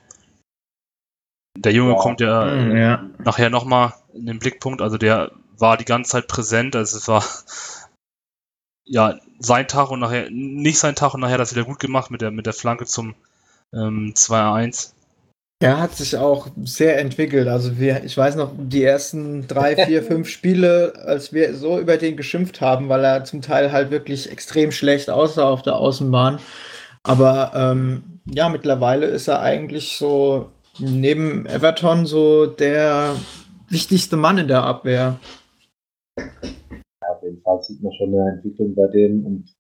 [1.63, 1.99] Der Junge Ja.
[1.99, 3.05] kommt ja Mhm, ja.
[3.19, 4.81] nachher nochmal in den Blickpunkt.
[4.81, 6.75] Also der war die ganze Zeit präsent.
[6.75, 7.23] Also es war
[8.85, 12.21] ja sein Tag und nachher nicht sein Tag und nachher das wieder gut gemacht mit
[12.23, 13.15] der mit der Flanke zum
[13.73, 14.93] ähm, 2-1.
[15.63, 17.47] Er hat sich auch sehr entwickelt.
[17.47, 21.99] Also wir, ich weiß noch, die ersten drei, vier, fünf Spiele, als wir so über
[21.99, 26.39] den geschimpft haben, weil er zum Teil halt wirklich extrem schlecht aussah auf der Außenbahn.
[27.03, 33.15] Aber ähm, ja, mittlerweile ist er eigentlich so neben Everton so der
[33.69, 35.19] wichtigste Mann in der Abwehr.
[36.19, 39.55] Ja, auf jeden Fall sieht man schon eine Entwicklung bei dem und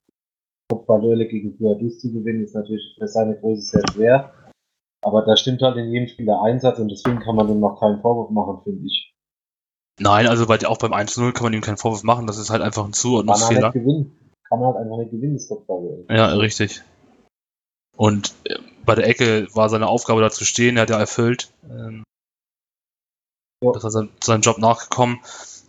[0.70, 4.32] Kopfballduelle gegen Guadus zu gewinnen ist natürlich für seine Größe sehr schwer.
[5.02, 7.80] Aber da stimmt halt in jedem Spiel der Einsatz und deswegen kann man dem noch
[7.80, 9.12] keinen Vorwurf machen, finde ich.
[9.98, 12.26] Nein, also bei, auch beim 1-0 kann man ihm keinen Vorwurf machen.
[12.26, 13.68] Das ist halt einfach ein Kann halt Zuordnungsfehler.
[13.68, 14.18] nicht gewinnen.
[14.48, 16.06] Kann halt einfach nicht gewinnen, das Kopfballduell.
[16.08, 16.82] Ja, richtig.
[17.96, 21.52] Und äh, bei der Ecke war seine Aufgabe da zu stehen, er hat ja erfüllt.
[21.68, 22.04] Ähm,
[23.62, 23.72] Ja.
[23.72, 25.20] Das hat sein, seinem Job nachgekommen.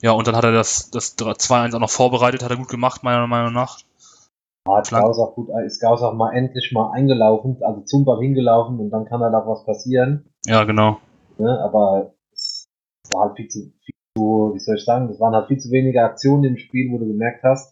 [0.01, 3.03] Ja, und dann hat er das, das 2-1 auch noch vorbereitet, hat er gut gemacht,
[3.03, 3.79] meiner Meinung nach.
[4.67, 8.19] Hat Flank- Gauss auch gut, ist Gauss auch mal endlich mal eingelaufen, also zum Ball
[8.21, 10.25] hingelaufen und dann kann da auch was passieren.
[10.45, 10.99] Ja, genau.
[11.37, 11.59] Ne?
[11.59, 12.65] Aber es
[13.11, 15.71] war halt viel zu, viel zu, wie soll ich sagen, das waren halt viel zu
[15.71, 17.70] wenige Aktionen im Spiel, wo du gemerkt hast,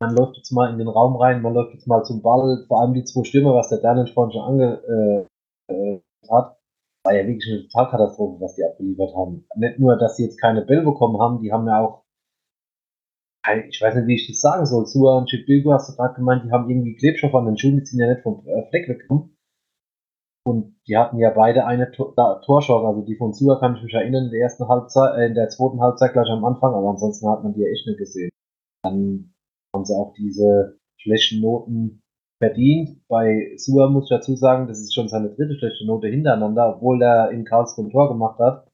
[0.00, 2.80] man läuft jetzt mal in den Raum rein, man läuft jetzt mal zum Ball, vor
[2.80, 5.26] allem die zwei Stürmer, was der Daniel vorhin schon ange,
[5.68, 6.56] äh, äh, hat,
[7.04, 9.46] war ja wirklich eine Totalkatastrophe, was die abgeliefert haben.
[9.56, 12.02] Nicht nur, dass sie jetzt keine Bälle bekommen haben, die haben ja auch
[13.68, 14.86] ich weiß nicht, wie ich das sagen soll.
[14.86, 17.86] Sua und Chibilgo hast du gerade gemeint, die haben irgendwie Klebstoff an den Schuhen, die
[17.86, 19.36] sind ja nicht vom äh, Fleck weggekommen.
[20.44, 24.24] Und die hatten ja beide eine Tor also die von Sua kann ich mich erinnern,
[24.24, 27.44] in der ersten Halbzeit, äh, in der zweiten Halbzeit gleich am Anfang, aber ansonsten hat
[27.44, 28.30] man die ja echt nicht gesehen.
[28.82, 29.32] Dann
[29.76, 32.02] haben sie auch diese schlechten Noten
[32.38, 33.00] verdient.
[33.08, 37.02] Bei Sua muss ich dazu sagen, das ist schon seine dritte schlechte Note hintereinander, obwohl
[37.02, 38.66] er in Karlsruhe ein Tor gemacht hat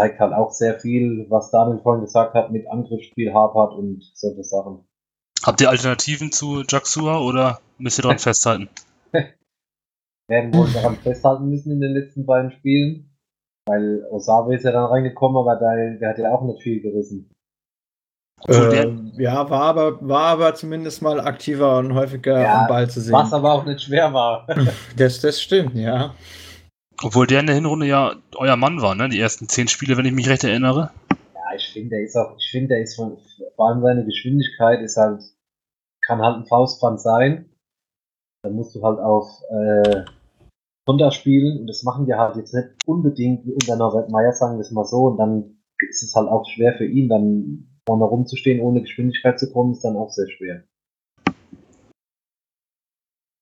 [0.00, 4.44] zeigt halt auch sehr viel, was Daniel vorhin gesagt hat, mit Angriffsspiel hapert und solche
[4.44, 4.88] Sachen.
[5.42, 8.70] Habt ihr Alternativen zu Jacksua oder müsst ihr daran festhalten?
[10.28, 13.14] Werden wohl daran festhalten müssen in den letzten beiden Spielen,
[13.66, 17.30] weil Osabe ist ja dann reingekommen, aber der, der hat ja auch nicht viel gerissen.
[18.48, 23.00] Äh, ja, war aber, war aber zumindest mal aktiver und häufiger ja, am Ball zu
[23.00, 23.12] sehen.
[23.12, 24.46] Was aber auch nicht schwer war.
[24.96, 26.14] das, das stimmt, ja.
[27.02, 29.08] Obwohl der in der Hinrunde ja euer Mann war, ne?
[29.08, 30.90] Die ersten zehn Spiele, wenn ich mich recht erinnere.
[31.34, 33.18] Ja, ich finde, der ist auch, ich finde, der ist von,
[33.56, 35.22] vor allem seine Geschwindigkeit ist halt,
[36.06, 37.50] kann halt ein Faustpfand sein.
[38.42, 40.04] Dann musst du halt auf äh,
[40.86, 44.56] Konter spielen und das machen die halt jetzt nicht unbedingt wie unter Norbert Meyer, sagen
[44.56, 45.04] wir es mal so.
[45.04, 49.50] Und dann ist es halt auch schwer für ihn, dann vorne rumzustehen, ohne Geschwindigkeit zu
[49.52, 50.62] kommen, ist dann auch sehr schwer.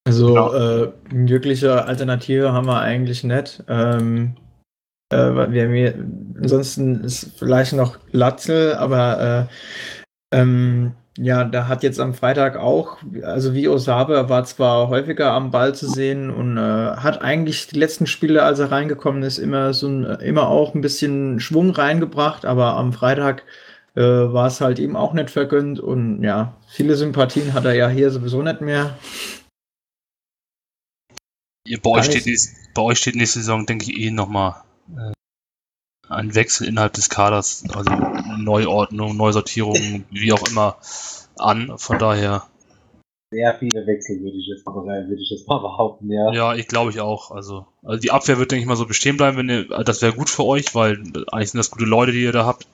[0.07, 0.55] Also genau.
[0.55, 3.62] äh, wirkliche Alternative haben wir eigentlich nicht.
[3.68, 4.37] Ähm,
[5.12, 5.94] äh, wir, wir,
[6.40, 9.48] ansonsten ist vielleicht noch Latzel, aber
[10.33, 15.33] äh, ähm, ja, da hat jetzt am Freitag auch, also wie Osabe, war zwar häufiger
[15.33, 19.38] am Ball zu sehen und äh, hat eigentlich die letzten Spiele, als er reingekommen ist,
[19.38, 23.42] immer so ein, immer auch ein bisschen Schwung reingebracht, aber am Freitag
[23.94, 27.88] äh, war es halt ihm auch nicht vergönnt und ja, viele Sympathien hat er ja
[27.88, 28.96] hier sowieso nicht mehr.
[31.83, 32.27] Bei euch, steht,
[32.74, 34.62] bei euch steht nächste Saison, denke ich, eh nochmal
[34.96, 35.12] äh,
[36.09, 37.90] ein Wechsel innerhalb des Kaders, also
[38.38, 40.79] Neuordnung, Neusortierung, wie auch immer,
[41.37, 41.77] an.
[41.77, 42.44] Von daher.
[43.31, 46.33] Sehr viele Wechsel würde ich jetzt würde ich jetzt mal behaupten, ja.
[46.33, 47.31] Ja, ich glaube ich auch.
[47.31, 50.14] Also, also die Abwehr wird, denke ich mal, so bestehen bleiben, wenn ihr, das wäre
[50.14, 52.66] gut für euch, weil eigentlich sind das gute Leute, die ihr da habt.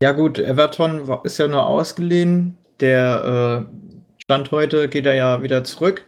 [0.00, 2.56] Ja, gut, Everton ist ja nur ausgeliehen.
[2.80, 6.06] Der äh, Stand heute geht er ja wieder zurück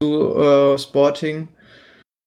[0.00, 1.48] zu äh, Sporting.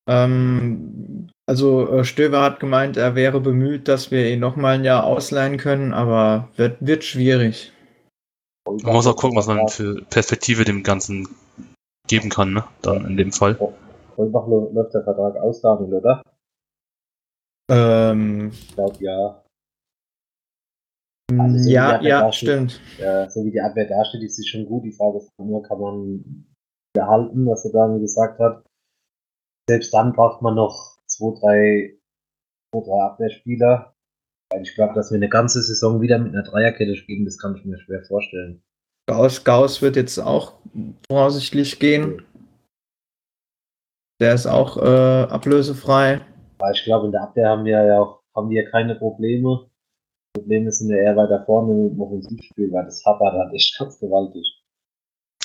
[0.07, 5.03] Ähm, also äh, Stöver hat gemeint, er wäre bemüht, dass wir ihn nochmal ein Jahr
[5.05, 7.73] ausleihen können, aber wird, wird schwierig.
[8.65, 11.27] Man muss auch gucken, was man für Perspektive dem Ganzen
[12.07, 12.63] geben kann, ne?
[12.83, 13.57] Dann in dem Fall.
[14.17, 16.21] Holbach läuft der Vertrag aus, Daniel, oder?
[17.71, 19.43] Ähm, ich glaube ja.
[21.39, 22.79] Also, so ja, ja, stimmt.
[22.97, 24.83] Ja, so wie die Abwehr dasteht, ist sie schon gut.
[24.83, 26.45] Die Frage ist nur, kann man
[26.93, 28.65] behalten, was er dann gesagt hat.
[29.69, 31.97] Selbst dann braucht man noch zwei, drei,
[32.73, 33.95] zwei, drei Abwehrspieler.
[34.61, 37.63] Ich glaube, dass wir eine ganze Saison wieder mit einer Dreierkette spielen, das kann ich
[37.63, 38.61] mir schwer vorstellen.
[39.07, 40.55] Gauss, Gauss wird jetzt auch
[41.09, 42.21] voraussichtlich gehen.
[44.19, 46.21] Der ist auch äh, ablösefrei.
[46.59, 49.69] Weil ich glaube, in der Abwehr haben wir ja auch haben wir keine Probleme.
[50.33, 53.99] Probleme sind ja eher weiter vorne mit dem Offensivspiel, weil das Happert hat echt ganz
[53.99, 54.61] gewaltig.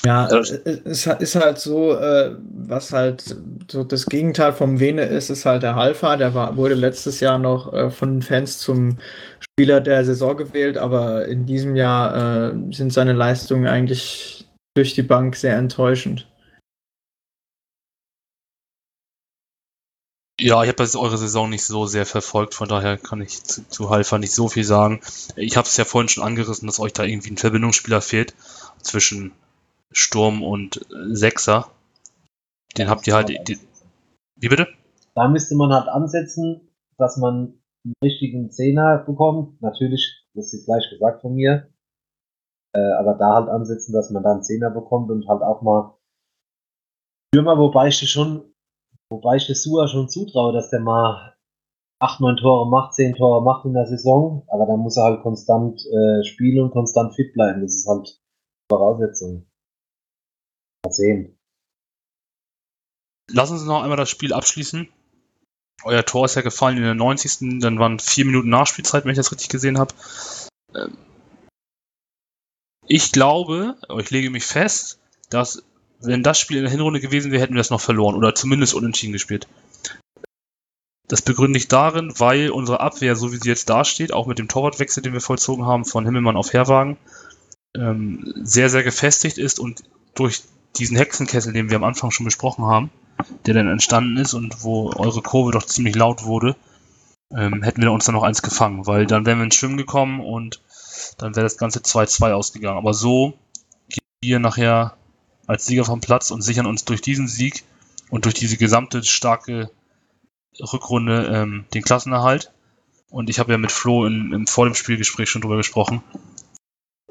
[0.05, 3.35] Ja, es ist halt so, äh, was halt
[3.69, 6.15] so das Gegenteil vom Vene ist, ist halt der Halfa.
[6.15, 8.99] Der war, wurde letztes Jahr noch äh, von Fans zum
[9.39, 14.47] Spieler der Saison gewählt, aber in diesem Jahr äh, sind seine Leistungen eigentlich
[14.77, 16.27] durch die Bank sehr enttäuschend.
[20.39, 23.67] Ja, ich habe jetzt eure Saison nicht so sehr verfolgt, von daher kann ich zu,
[23.67, 25.01] zu Halfa nicht so viel sagen.
[25.35, 28.35] Ich habe es ja vorhin schon angerissen, dass euch da irgendwie ein Verbindungsspieler fehlt
[28.81, 29.31] zwischen
[29.91, 31.71] Sturm und Sechser.
[32.77, 33.29] Den habt ihr halt.
[33.29, 33.59] Die,
[34.35, 34.67] wie bitte?
[35.15, 39.59] Da müsste man halt ansetzen, dass man einen richtigen Zehner bekommt.
[39.61, 41.67] Natürlich, das ist gleich gesagt von mir.
[42.75, 45.97] Äh, aber da halt ansetzen, dass man da einen Zehner bekommt und halt auch mal
[47.33, 48.53] Stürmer, wobei ich schon,
[49.09, 51.35] wobei ich Sua schon zutraue, dass der mal
[51.99, 55.23] 8, 9 Tore macht, 10 Tore macht in der Saison, aber dann muss er halt
[55.23, 57.61] konstant äh, spielen und konstant fit bleiben.
[57.61, 58.21] Das ist halt
[58.69, 59.47] Voraussetzung.
[60.85, 61.39] Mal sehen.
[63.31, 64.87] Lass uns noch einmal das Spiel abschließen.
[65.83, 67.59] Euer Tor ist ja gefallen in der 90.
[67.59, 69.93] Dann waren vier Minuten Nachspielzeit, wenn ich das richtig gesehen habe.
[70.75, 70.97] Ähm,
[72.87, 75.63] ich glaube, ich lege mich fest, dass
[75.99, 78.73] wenn das Spiel in der Hinrunde gewesen wäre, hätten wir das noch verloren oder zumindest
[78.73, 79.47] unentschieden gespielt.
[81.07, 84.49] Das begründe ich darin, weil unsere Abwehr, so wie sie jetzt dasteht, auch mit dem
[84.49, 86.97] Torwartwechsel, den wir vollzogen haben, von Himmelmann auf Herwagen,
[87.75, 89.83] ähm, sehr, sehr gefestigt ist und
[90.15, 90.41] durch
[90.77, 92.91] diesen Hexenkessel, den wir am Anfang schon besprochen haben,
[93.45, 96.55] der dann entstanden ist und wo eure Kurve doch ziemlich laut wurde,
[97.35, 100.19] ähm, hätten wir uns dann noch eins gefangen, weil dann wären wir ins Schwimmen gekommen
[100.19, 100.61] und
[101.17, 102.77] dann wäre das Ganze 2-2 ausgegangen.
[102.77, 103.33] Aber so
[103.89, 104.97] gehen wir nachher
[105.47, 107.63] als Sieger vom Platz und sichern uns durch diesen Sieg
[108.09, 109.71] und durch diese gesamte starke
[110.61, 112.51] Rückrunde ähm, den Klassenerhalt.
[113.09, 116.03] Und ich habe ja mit Flo in, im, vor dem Spielgespräch schon drüber gesprochen.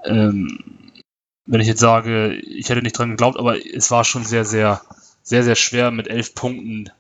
[0.05, 0.59] Ähm,
[1.47, 4.83] wenn ich jetzt sage, ich hätte nicht dran geglaubt, aber es war schon sehr, sehr,
[5.23, 6.91] sehr, sehr schwer mit elf Punkten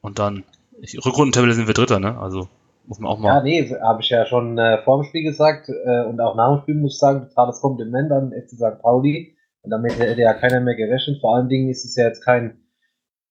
[0.00, 0.44] und dann,
[0.80, 2.18] ich, Rückrundentabelle sind wir Dritter, ne?
[2.18, 2.48] Also
[2.86, 3.28] muss man auch mal.
[3.28, 6.56] Ja, nee, habe ich ja schon äh, vor dem Spiel gesagt äh, und auch nach
[6.56, 8.80] dem Spiel muss ich sagen, totales Kompliment an FC St.
[8.80, 9.36] Pauli.
[9.62, 11.20] Und damit hätte ja keiner mehr gerechnet.
[11.20, 12.64] Vor allen Dingen ist es ja jetzt kein,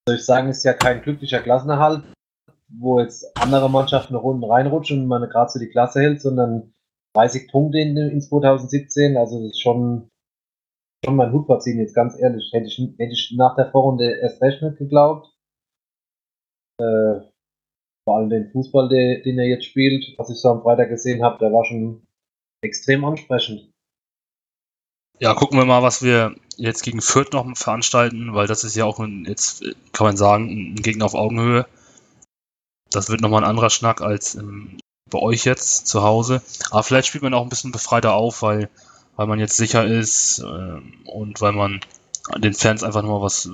[0.08, 2.04] soll ich sagen, ist ja kein glücklicher Klassenerhalt,
[2.68, 6.74] wo jetzt andere Mannschaften Runden reinrutschen und man gerade so die Klasse hält, sondern
[7.16, 10.10] 30 Punkte in, in 2017, also das ist schon,
[11.04, 12.52] schon mein Hut verziehen, jetzt ganz ehrlich.
[12.54, 15.28] Hätte ich, hätte ich nach der Vorrunde erst recht nicht geglaubt.
[16.80, 17.22] Äh,
[18.06, 21.24] vor allem den Fußball, den, den er jetzt spielt, was ich so am Freitag gesehen
[21.24, 22.08] habe, der war schon
[22.62, 23.72] extrem ansprechend.
[25.20, 28.86] Ja, gucken wir mal, was wir jetzt gegen Fürth noch veranstalten, weil das ist ja
[28.86, 31.67] auch ein, jetzt kann man sagen, ein Gegner auf Augenhöhe.
[32.89, 34.78] Das wird nochmal ein anderer Schnack als ähm,
[35.09, 36.41] bei euch jetzt zu Hause.
[36.72, 38.70] Aber vielleicht spielt man auch ein bisschen befreiter auf, weil,
[39.17, 41.82] weil man jetzt sicher ist äh, und weil man
[42.38, 43.49] den Fans einfach nochmal was,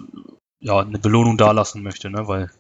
[0.60, 2.28] ja, eine Belohnung dalassen möchte, ne?
[2.28, 2.52] Weil,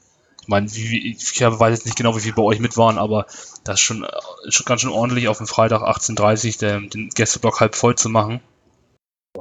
[0.42, 3.28] ich meine, ich weiß jetzt nicht genau, wie viele bei euch mit waren, aber
[3.64, 4.06] das ist schon,
[4.50, 8.42] schon ganz schön ordentlich auf dem Freitag 18.30 Uhr den Gästeblock halb voll zu machen.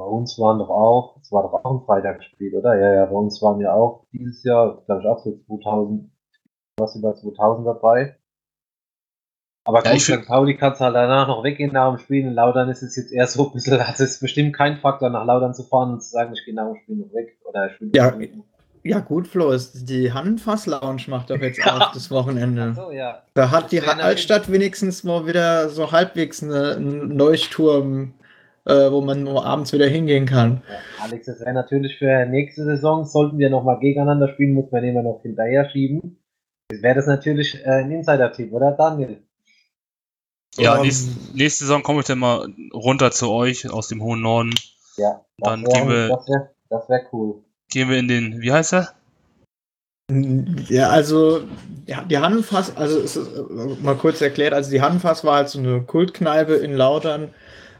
[0.05, 2.79] Bei uns waren doch auch, es war doch auch ein Freitagsspiel, oder?
[2.79, 6.11] Ja, ja, bei uns waren ja auch dieses Jahr, glaube ich, auch so 2000,
[6.77, 8.15] was über 2000 dabei.
[9.67, 10.27] Aber Ja, gut, St.
[10.27, 12.23] Pauli kannst halt danach noch weggehen nach dem Spiel.
[12.27, 15.25] In Laudern ist es jetzt eher so ein bisschen, das ist bestimmt kein Faktor, nach
[15.25, 17.39] Laudern zu fahren und zu sagen, ich gehe nach dem Spiel noch weg.
[17.43, 18.33] Oder ich spiele noch Ja, weg.
[18.83, 21.77] Ja, gut, Flo, ist die Hannenfass-Lounge macht doch jetzt Ja.
[21.77, 22.75] auf das Wochenende.
[22.75, 23.23] so, ja.
[23.33, 28.13] Da hat die Das natürlich- Altstadt wenigstens mal wieder so halbwegs eine, einen Leuchtturm,
[28.65, 30.61] äh, wo man nur abends wieder hingehen kann.
[30.69, 30.75] ja.
[31.03, 34.91] Alex, das wäre natürlich für nächste Saison, sollten wir nochmal gegeneinander spielen, muss man den
[34.91, 36.17] immer noch hinterher schieben.
[36.69, 39.21] Das wäre das natürlich äh, ein Insider-Tipp, oder Daniel?
[40.57, 44.21] Ja, Ähm, nächste, nächste Saison komme ich dann mal runter zu euch aus dem hohen
[44.21, 44.53] Norden.
[44.97, 46.07] Ja, das Dann wär- gehen wir-
[46.69, 47.43] Das wäre wär cool.
[47.69, 48.89] Gehen wir in den, wie heißt er?
[50.69, 51.41] Ja, also
[51.87, 55.49] ja, die Hannenfass, also es ist, äh, mal kurz erklärt, also die Hannenfass war halt
[55.49, 57.33] so eine Kultkneipe in Laudern,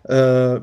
[0.08, 0.60] äh,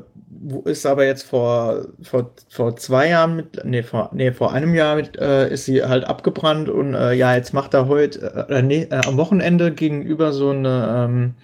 [0.65, 4.95] ist aber jetzt vor, vor, vor zwei Jahren mit, nee, vor, nee, vor einem Jahr
[4.95, 8.87] mit, äh, ist sie halt abgebrannt und äh, ja, jetzt macht er heute, äh, nee,
[8.89, 11.35] äh, am Wochenende gegenüber so eine, ähm,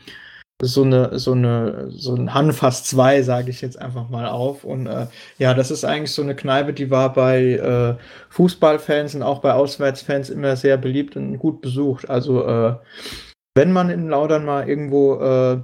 [0.62, 4.66] so eine, so eine, so ein Hannenfass 2, sage ich jetzt einfach mal auf.
[4.66, 7.96] Und äh, ja, das ist eigentlich so eine Kneipe, die war bei äh,
[8.30, 12.10] Fußballfans und auch bei Auswärtsfans immer sehr beliebt und gut besucht.
[12.10, 12.76] Also äh,
[13.56, 15.62] wenn man in Laudern mal irgendwo äh,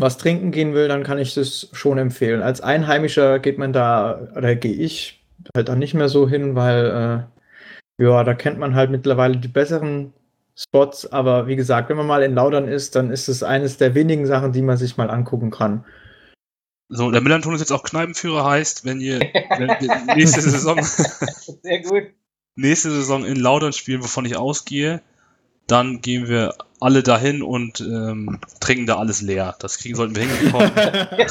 [0.00, 2.42] was trinken gehen will, dann kann ich das schon empfehlen.
[2.42, 5.24] Als Einheimischer geht man da, oder gehe ich
[5.54, 7.28] halt da nicht mehr so hin, weil
[7.98, 10.12] äh, ja, da kennt man halt mittlerweile die besseren
[10.54, 11.06] Spots.
[11.06, 14.26] Aber wie gesagt, wenn man mal in Laudern ist, dann ist es eines der wenigen
[14.26, 15.84] Sachen, die man sich mal angucken kann.
[16.90, 19.20] So, der Millanton ist jetzt auch Kneipenführer heißt, wenn ihr
[20.16, 22.04] nächste Saison, Sehr gut.
[22.56, 25.02] nächste Saison in Laudern spielen, wovon ich ausgehe,
[25.68, 29.54] dann gehen wir alle dahin und ähm, trinken da alles leer.
[29.60, 30.72] Das kriegen sollten wir hinbekommen.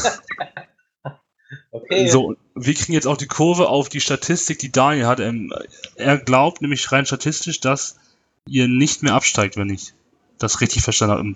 [1.72, 2.08] Okay.
[2.08, 5.20] So, wir kriegen jetzt auch die Kurve auf die Statistik, die Daniel hat.
[5.20, 5.54] Ähm,
[5.96, 7.98] er glaubt nämlich rein statistisch, dass
[8.46, 9.94] ihr nicht mehr absteigt, wenn ich
[10.38, 11.36] das richtig verstanden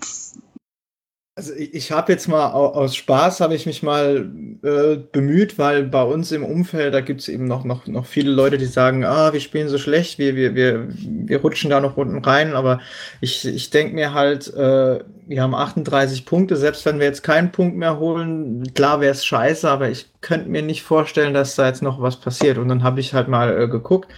[1.34, 4.30] Also ich, ich habe jetzt mal au- aus Spaß habe ich mich mal
[4.62, 8.30] äh, bemüht, weil bei uns im Umfeld, da gibt es eben noch, noch, noch viele
[8.30, 11.96] Leute, die sagen, ah, wir spielen so schlecht, wir, wir, wir, wir rutschen da noch
[11.96, 12.80] unten rein, aber
[13.22, 17.50] ich, ich denke mir halt, äh, wir haben 38 Punkte, selbst wenn wir jetzt keinen
[17.50, 21.66] Punkt mehr holen, klar wäre es scheiße, aber ich könnte mir nicht vorstellen, dass da
[21.66, 22.58] jetzt noch was passiert.
[22.58, 24.10] Und dann habe ich halt mal äh, geguckt,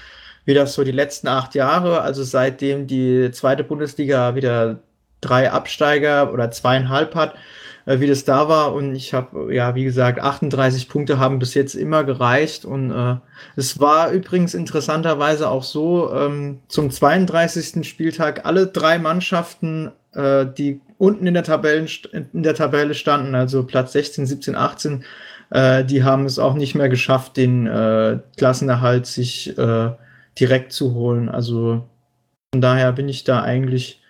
[0.44, 4.82] wie das so die letzten acht Jahre, also seitdem die zweite Bundesliga wieder
[5.24, 7.34] drei Absteiger oder zweieinhalb hat,
[7.86, 8.74] äh, wie das da war.
[8.74, 12.64] Und ich habe, ja, wie gesagt, 38 Punkte haben bis jetzt immer gereicht.
[12.64, 13.16] Und äh,
[13.56, 17.86] es war übrigens interessanterweise auch so, ähm, zum 32.
[17.88, 23.64] Spieltag alle drei Mannschaften, äh, die unten in der, Tabellen, in der Tabelle standen, also
[23.64, 25.04] Platz 16, 17, 18,
[25.50, 29.90] äh, die haben es auch nicht mehr geschafft, den äh, Klassenerhalt sich äh,
[30.38, 31.28] direkt zu holen.
[31.28, 31.88] Also
[32.52, 34.00] von daher bin ich da eigentlich,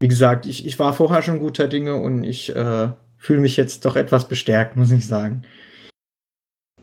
[0.00, 3.84] wie gesagt, ich, ich war vorher schon guter Dinge und ich äh, fühle mich jetzt
[3.84, 5.42] doch etwas bestärkt, muss ich sagen.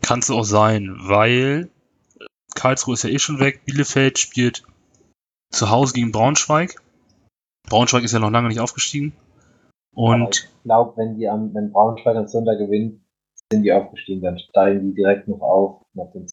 [0.01, 1.69] Kann es auch sein, weil
[2.55, 3.65] Karlsruhe ist ja eh schon weg.
[3.65, 4.63] Bielefeld spielt
[5.51, 6.75] zu Hause gegen Braunschweig.
[7.67, 9.13] Braunschweig ist ja noch lange nicht aufgestiegen.
[9.93, 13.01] Aber Und ich glaube, wenn die am, wenn Braunschweig am Sonntag gewinnt,
[13.51, 15.85] sind die aufgestiegen, dann steigen die direkt noch auf.
[15.93, 16.27] Nach dem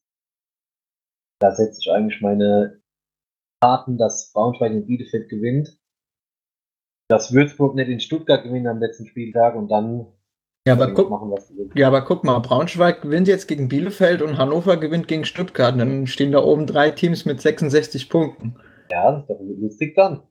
[1.40, 2.80] da setze ich eigentlich meine
[3.60, 5.78] Karten, dass Braunschweig in Bielefeld gewinnt.
[7.08, 10.06] Dass Würzburg nicht in Stuttgart gewinnt am letzten Spieltag und dann
[10.66, 11.34] Ja, aber guck, machen,
[11.74, 15.74] ja, aber guck mal, Braunschweig gewinnt jetzt gegen Bielefeld und Hannover gewinnt gegen Stuttgart.
[15.74, 18.56] Und dann stehen da oben drei Teams mit 66 Punkten.
[18.90, 20.22] Ja, das ist doch lustig dann.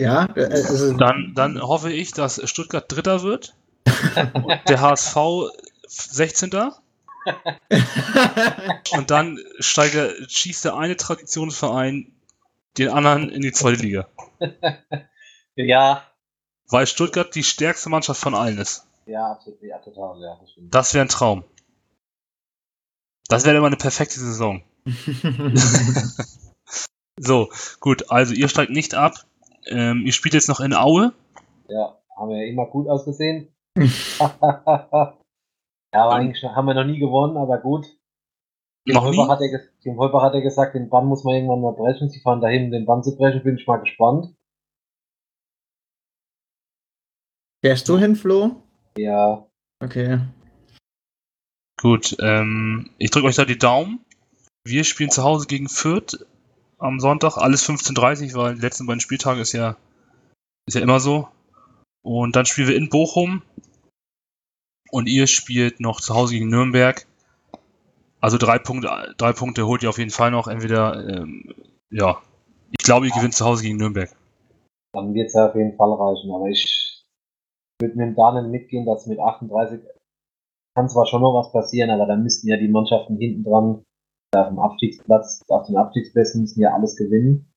[0.00, 3.54] Ja, also, dann, dann hoffe ich, dass Stuttgart Dritter wird.
[4.34, 5.16] und der HSV
[5.86, 6.50] 16.
[8.92, 12.12] Und dann steigt der, schießt der eine Traditionsverein
[12.76, 14.08] den anderen in die zweite Liga.
[15.66, 16.04] Ja,
[16.68, 18.86] Weil Stuttgart die stärkste Mannschaft von allen ist.
[19.06, 20.72] Ja, absolut, ja, total, ja, das stimmt.
[20.72, 21.44] Das wäre ein Traum.
[23.28, 24.62] Das wäre immer eine perfekte Saison.
[27.18, 27.48] so,
[27.80, 29.14] gut, also ihr steigt nicht ab.
[29.66, 31.12] Ähm, ihr spielt jetzt noch in Aue.
[31.68, 33.52] Ja, haben wir ja immer gut ausgesehen.
[33.76, 34.36] ja,
[35.92, 37.86] aber eigentlich haben wir noch nie gewonnen, aber gut.
[38.86, 42.08] Tim hat Holbach hat ja gesagt, den Bann muss man irgendwann mal brechen.
[42.08, 44.37] Sie fahren dahin, um den Bann zu brechen, bin ich mal gespannt.
[47.64, 48.62] Fährst du hin, Flo?
[48.96, 49.48] Ja,
[49.80, 50.20] Okay.
[51.80, 54.00] Gut, ähm, ich drücke euch da die Daumen.
[54.64, 56.26] Wir spielen zu Hause gegen Fürth
[56.78, 59.76] am Sonntag, alles 15.30 weil die letzten beiden Spieltage ist ja,
[60.66, 61.28] ist ja immer so.
[62.02, 63.42] Und dann spielen wir in Bochum.
[64.90, 67.06] Und ihr spielt noch zu Hause gegen Nürnberg.
[68.20, 70.48] Also drei Punkte, drei Punkte holt ihr auf jeden Fall noch.
[70.48, 71.54] Entweder, ähm,
[71.90, 72.20] ja,
[72.72, 74.10] ich glaube, ihr gewinnt zu Hause gegen Nürnberg.
[74.92, 76.32] dann wird es ja auf jeden Fall reichen.
[76.32, 76.97] Aber ich
[77.80, 79.80] mit dem Daniel mitgehen, dass mit 38
[80.74, 83.82] kann zwar schon noch was passieren, aber dann müssten ja die Mannschaften hinten dran
[84.36, 87.52] auf dem Abstiegsplatz, auf den Abstiegsplätzen müssen ja alles gewinnen.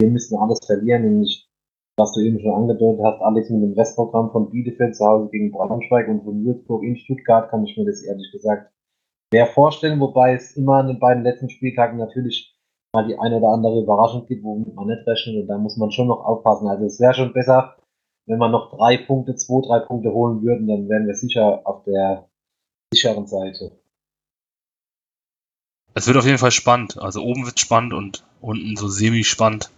[0.00, 1.48] Wir müssen alles verlieren und ich,
[1.96, 5.52] was du eben schon angedeutet hast, Alex mit dem Restprogramm von Bielefeld zu Hause gegen
[5.52, 8.72] Braunschweig und von Würzburg in Stuttgart kann ich mir das ehrlich gesagt
[9.32, 12.54] schwer vorstellen, wobei es immer an den beiden letzten Spieltagen natürlich
[12.94, 15.90] mal die eine oder andere Überraschung gibt, womit man nicht rechnet und da muss man
[15.90, 16.68] schon noch aufpassen.
[16.68, 17.76] Also es wäre schon besser,
[18.26, 21.84] wenn wir noch drei Punkte, zwei, drei Punkte holen würden, dann wären wir sicher auf
[21.84, 22.28] der
[22.92, 23.78] sicheren Seite.
[25.94, 26.98] Es wird auf jeden Fall spannend.
[26.98, 29.70] Also oben wird spannend und unten so semi-spannend.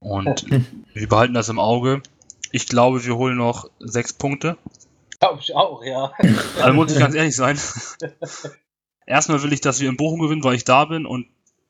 [0.00, 0.46] Und
[0.94, 2.02] wir behalten das im Auge.
[2.52, 4.56] Ich glaube, wir holen noch sechs Punkte.
[5.20, 6.12] Glaube ich auch, ja.
[6.60, 7.58] Also muss ich ganz ehrlich sein.
[9.06, 11.26] Erstmal will ich, dass wir in Bochum gewinnen, weil ich da bin und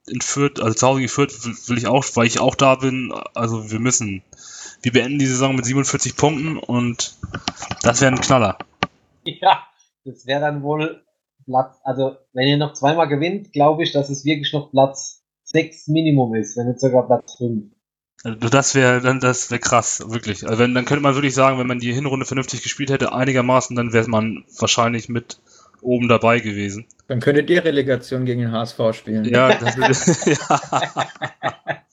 [0.06, 3.12] in Fürth, also zu Hause gegen Fürth will ich auch, weil ich auch da bin.
[3.34, 4.22] Also wir müssen,
[4.82, 7.16] wir beenden die Saison mit 47 Punkten und
[7.82, 8.58] das wäre ein Knaller.
[9.24, 9.64] Ja,
[10.04, 11.02] das wäre dann wohl
[11.44, 15.88] Platz, also wenn ihr noch zweimal gewinnt, glaube ich, dass es wirklich noch Platz 6
[15.88, 17.72] Minimum ist, wenn nicht sogar Platz 5.
[18.24, 20.46] Also das wäre dann das wäre krass, wirklich.
[20.46, 23.76] Also wenn, dann könnte man wirklich sagen, wenn man die Hinrunde vernünftig gespielt hätte, einigermaßen,
[23.76, 25.40] dann wäre man wahrscheinlich mit
[25.80, 26.86] oben dabei gewesen.
[27.06, 29.24] Dann könntet ihr Relegation gegen den HSV spielen.
[29.24, 29.76] Ja, das
[30.06, 30.60] ist, ja.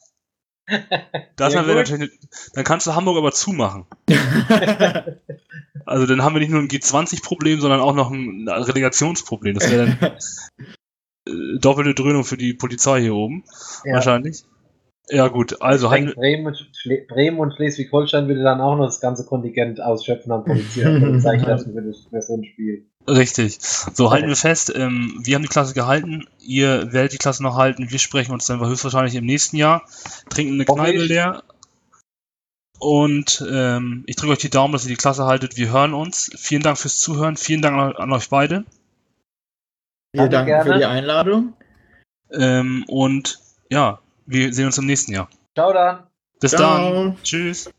[1.36, 2.12] Das Ja, wäre natürlich,
[2.54, 3.86] dann kannst du Hamburg aber zumachen.
[5.88, 9.54] Also dann haben wir nicht nur ein G20-Problem, sondern auch noch ein Relegationsproblem.
[9.54, 10.12] Das wäre dann
[11.28, 13.44] äh, doppelte Dröhnung für die Polizei hier oben,
[13.94, 14.46] wahrscheinlich.
[15.10, 16.58] Ja gut, also denke, Bremen, und
[17.08, 21.82] Bremen und Schleswig-Holstein würde dann auch noch das ganze Kontingent ausschöpfen an Polizei Polizeikräften für,
[21.84, 22.88] das- für so ein Spiel.
[23.08, 23.58] Richtig.
[23.60, 27.56] So, halten wir fest, ähm, wir haben die Klasse gehalten, ihr werdet die Klasse noch
[27.56, 29.84] halten, wir sprechen uns dann höchstwahrscheinlich im nächsten Jahr,
[30.30, 31.44] trinken eine Hoffe Kneipe leer
[32.80, 35.58] und ähm, ich drücke euch die Daumen, dass ihr die Klasse haltet.
[35.58, 36.32] Wir hören uns.
[36.38, 38.66] Vielen Dank fürs Zuhören, vielen Dank an, an euch beide
[40.14, 41.54] Wir Danke danken für die Einladung.
[42.32, 43.40] ähm, und
[43.70, 45.30] ja, wir sehen uns im nächsten Jahr.
[45.56, 46.04] Ciao dann!
[46.40, 46.94] Bis Ciao.
[46.94, 47.18] dann.
[47.24, 47.70] Tschüss.